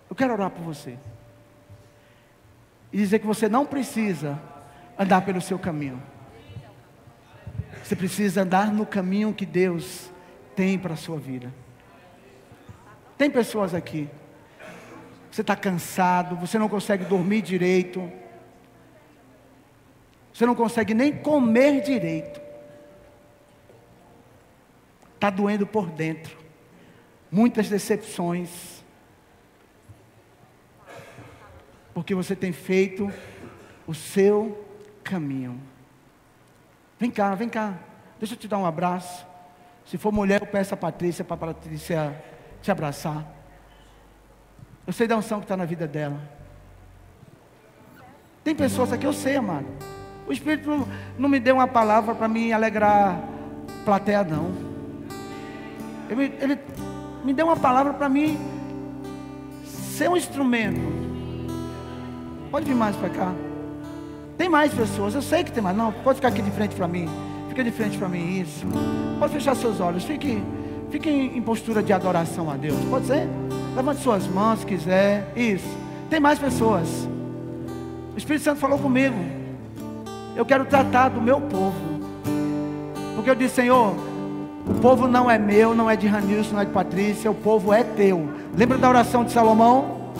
Eu 0.08 0.14
quero 0.16 0.32
orar 0.32 0.50
por 0.50 0.62
você. 0.62 0.98
E 2.92 2.98
dizer 2.98 3.18
que 3.18 3.26
você 3.26 3.48
não 3.48 3.66
precisa 3.66 4.40
andar 4.98 5.22
pelo 5.22 5.40
seu 5.40 5.58
caminho. 5.58 6.02
Você 7.82 7.94
precisa 7.94 8.42
andar 8.42 8.72
no 8.72 8.86
caminho 8.86 9.32
que 9.32 9.46
Deus 9.46 10.10
tem 10.54 10.78
para 10.78 10.94
a 10.94 10.96
sua 10.96 11.18
vida. 11.18 11.52
Tem 13.16 13.30
pessoas 13.30 13.74
aqui. 13.74 14.08
Você 15.30 15.40
está 15.40 15.54
cansado, 15.54 16.36
você 16.36 16.58
não 16.58 16.68
consegue 16.68 17.04
dormir 17.04 17.42
direito. 17.42 18.10
Você 20.36 20.44
não 20.44 20.54
consegue 20.54 20.92
nem 20.92 21.16
comer 21.16 21.80
direito. 21.80 22.40
Está 25.14 25.30
doendo 25.30 25.66
por 25.66 25.86
dentro. 25.90 26.36
Muitas 27.30 27.70
decepções. 27.70 28.76
porque 31.96 32.14
você 32.14 32.36
tem 32.36 32.52
feito 32.52 33.10
o 33.86 33.94
seu 33.94 34.62
caminho. 35.02 35.58
Vem 36.98 37.10
cá, 37.10 37.34
vem 37.34 37.48
cá. 37.48 37.78
Deixa 38.18 38.34
eu 38.34 38.38
te 38.38 38.46
dar 38.46 38.58
um 38.58 38.66
abraço. 38.66 39.26
Se 39.86 39.96
for 39.96 40.12
mulher, 40.12 40.42
eu 40.42 40.46
peço 40.46 40.74
a 40.74 40.76
Patrícia 40.76 41.24
para 41.24 41.36
a 41.36 41.54
Patrícia 41.54 42.22
te 42.60 42.70
abraçar. 42.70 43.26
Eu 44.86 44.92
sei 44.92 45.06
da 45.08 45.16
unção 45.16 45.38
que 45.38 45.46
está 45.46 45.56
na 45.56 45.64
vida 45.64 45.88
dela. 45.88 46.20
Tem 48.44 48.54
pessoas 48.54 48.92
aqui, 48.92 49.06
eu 49.06 49.14
sei, 49.14 49.36
amado. 49.36 49.95
O 50.26 50.32
Espírito 50.32 50.86
não, 51.18 51.28
me 51.28 51.38
deu 51.38 51.56
uma 51.56 51.68
palavra 51.68 52.14
para 52.14 52.26
me 52.26 52.52
alegrar 52.52 53.18
plateia, 53.84 54.24
não. 54.24 54.50
Ele, 56.10 56.34
ele 56.40 56.58
me 57.24 57.32
deu 57.32 57.46
uma 57.46 57.56
palavra 57.56 57.92
para 57.92 58.08
mim 58.08 58.38
ser 59.64 60.10
um 60.10 60.16
instrumento. 60.16 60.80
Pode 62.50 62.66
vir 62.66 62.74
mais 62.74 62.96
para 62.96 63.08
cá. 63.08 63.32
Tem 64.36 64.48
mais 64.48 64.72
pessoas, 64.74 65.14
eu 65.14 65.22
sei 65.22 65.42
que 65.42 65.52
tem 65.52 65.62
mais. 65.62 65.76
Não, 65.76 65.92
pode 65.92 66.16
ficar 66.16 66.28
aqui 66.28 66.42
de 66.42 66.50
frente 66.50 66.74
para 66.74 66.86
mim. 66.86 67.08
Fica 67.48 67.64
de 67.64 67.70
frente 67.70 67.96
para 67.96 68.08
mim, 68.08 68.40
isso. 68.40 68.66
Pode 69.18 69.32
fechar 69.32 69.56
seus 69.56 69.80
olhos. 69.80 70.04
Fique, 70.04 70.42
fique 70.90 71.08
em 71.08 71.40
postura 71.40 71.82
de 71.82 71.92
adoração 71.92 72.50
a 72.50 72.56
Deus. 72.56 72.78
Pode 72.90 73.06
ser? 73.06 73.26
Levante 73.74 74.02
suas 74.02 74.26
mãos 74.26 74.60
se 74.60 74.66
quiser. 74.66 75.32
Isso. 75.34 75.68
Tem 76.10 76.20
mais 76.20 76.38
pessoas. 76.38 77.08
O 78.14 78.18
Espírito 78.18 78.42
Santo 78.42 78.60
falou 78.60 78.78
comigo. 78.78 79.16
Eu 80.36 80.44
quero 80.44 80.66
tratar 80.66 81.08
do 81.08 81.20
meu 81.20 81.40
povo. 81.40 81.74
Porque 83.14 83.30
eu 83.30 83.34
disse, 83.34 83.54
Senhor, 83.56 83.96
o 84.68 84.74
povo 84.74 85.08
não 85.08 85.30
é 85.30 85.38
meu, 85.38 85.74
não 85.74 85.88
é 85.88 85.96
de 85.96 86.06
Ranilson, 86.06 86.54
não 86.54 86.60
é 86.60 86.64
de 86.66 86.72
Patrícia, 86.72 87.30
o 87.30 87.34
povo 87.34 87.72
é 87.72 87.82
teu. 87.82 88.28
Lembra 88.54 88.76
da 88.76 88.88
oração 88.88 89.24
de 89.24 89.32
Salomão? 89.32 90.12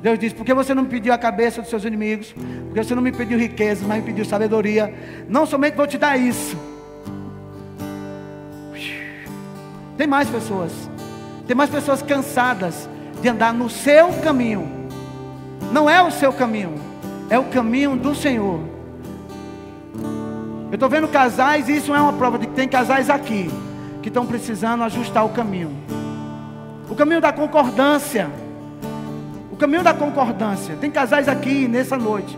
Deus 0.00 0.18
disse: 0.18 0.34
Porque 0.34 0.54
você 0.54 0.72
não 0.72 0.84
me 0.84 0.88
pediu 0.88 1.12
a 1.12 1.18
cabeça 1.18 1.60
dos 1.60 1.68
seus 1.68 1.84
inimigos? 1.84 2.32
Porque 2.66 2.82
você 2.82 2.94
não 2.94 3.02
me 3.02 3.12
pediu 3.12 3.38
riqueza, 3.38 3.84
mas 3.86 3.98
me 3.98 4.04
pediu 4.04 4.24
sabedoria. 4.24 4.94
Não 5.28 5.44
somente 5.44 5.76
vou 5.76 5.86
te 5.86 5.98
dar 5.98 6.16
isso. 6.16 6.56
Tem 9.96 10.06
mais 10.06 10.30
pessoas. 10.30 10.72
Tem 11.46 11.56
mais 11.56 11.70
pessoas 11.70 12.02
cansadas 12.02 12.88
de 13.20 13.28
andar 13.28 13.52
no 13.52 13.68
seu 13.68 14.08
caminho. 14.22 14.68
Não 15.72 15.90
é 15.90 16.00
o 16.02 16.10
seu 16.10 16.32
caminho, 16.32 16.74
é 17.28 17.38
o 17.38 17.44
caminho 17.44 17.96
do 17.96 18.14
Senhor. 18.14 18.75
Eu 20.68 20.74
estou 20.74 20.88
vendo 20.88 21.08
casais, 21.08 21.68
e 21.68 21.76
isso 21.76 21.94
é 21.94 22.00
uma 22.00 22.12
prova 22.12 22.38
de 22.38 22.46
que 22.46 22.54
tem 22.54 22.68
casais 22.68 23.08
aqui 23.08 23.48
que 24.02 24.08
estão 24.08 24.26
precisando 24.26 24.82
ajustar 24.84 25.24
o 25.24 25.30
caminho. 25.30 25.70
O 26.88 26.94
caminho 26.94 27.20
da 27.20 27.32
concordância. 27.32 28.30
O 29.50 29.56
caminho 29.56 29.82
da 29.82 29.94
concordância. 29.94 30.76
Tem 30.76 30.90
casais 30.90 31.28
aqui 31.28 31.66
nessa 31.66 31.96
noite 31.96 32.36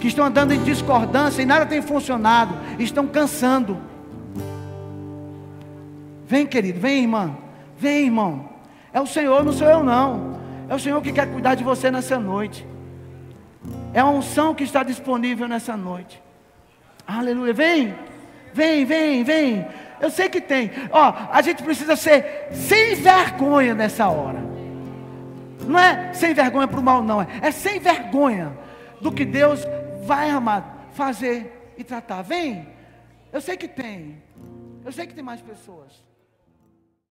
que 0.00 0.08
estão 0.08 0.24
andando 0.24 0.52
em 0.52 0.62
discordância 0.62 1.42
e 1.42 1.46
nada 1.46 1.66
tem 1.66 1.80
funcionado, 1.80 2.54
estão 2.78 3.06
cansando. 3.06 3.78
Vem, 6.26 6.46
querido, 6.46 6.80
vem, 6.80 7.02
irmã. 7.02 7.36
Vem, 7.78 8.04
irmão. 8.06 8.48
É 8.92 9.00
o 9.00 9.06
Senhor, 9.06 9.44
não 9.44 9.52
sou 9.52 9.68
eu 9.68 9.82
não. 9.82 10.38
É 10.68 10.74
o 10.74 10.78
Senhor 10.78 11.00
que 11.00 11.12
quer 11.12 11.30
cuidar 11.30 11.54
de 11.54 11.62
você 11.62 11.90
nessa 11.90 12.18
noite. 12.18 12.66
É 13.94 14.00
a 14.00 14.06
unção 14.06 14.54
que 14.54 14.64
está 14.64 14.82
disponível 14.82 15.48
nessa 15.48 15.76
noite. 15.76 16.22
Aleluia. 17.06 17.52
Vem, 17.52 17.94
vem, 18.52 18.84
vem, 18.84 19.24
vem. 19.24 19.66
Eu 20.00 20.10
sei 20.10 20.28
que 20.28 20.40
tem. 20.40 20.70
Ó, 20.90 21.14
a 21.30 21.40
gente 21.42 21.62
precisa 21.62 21.96
ser 21.96 22.48
sem 22.52 22.96
vergonha 22.96 23.74
nessa 23.74 24.08
hora. 24.08 24.40
Não 25.66 25.78
é 25.78 26.12
sem 26.12 26.34
vergonha 26.34 26.68
para 26.68 26.80
o 26.80 26.82
mal, 26.82 27.02
não. 27.02 27.22
É 27.22 27.50
sem 27.50 27.78
vergonha 27.78 28.56
do 29.00 29.10
que 29.12 29.24
Deus 29.24 29.62
vai, 30.04 30.30
amado, 30.30 30.66
fazer 30.92 31.74
e 31.76 31.84
tratar. 31.84 32.22
Vem. 32.22 32.66
Eu 33.32 33.40
sei 33.40 33.56
que 33.56 33.68
tem. 33.68 34.22
Eu 34.84 34.92
sei 34.92 35.06
que 35.06 35.14
tem 35.14 35.24
mais 35.24 35.40
pessoas. 35.40 36.05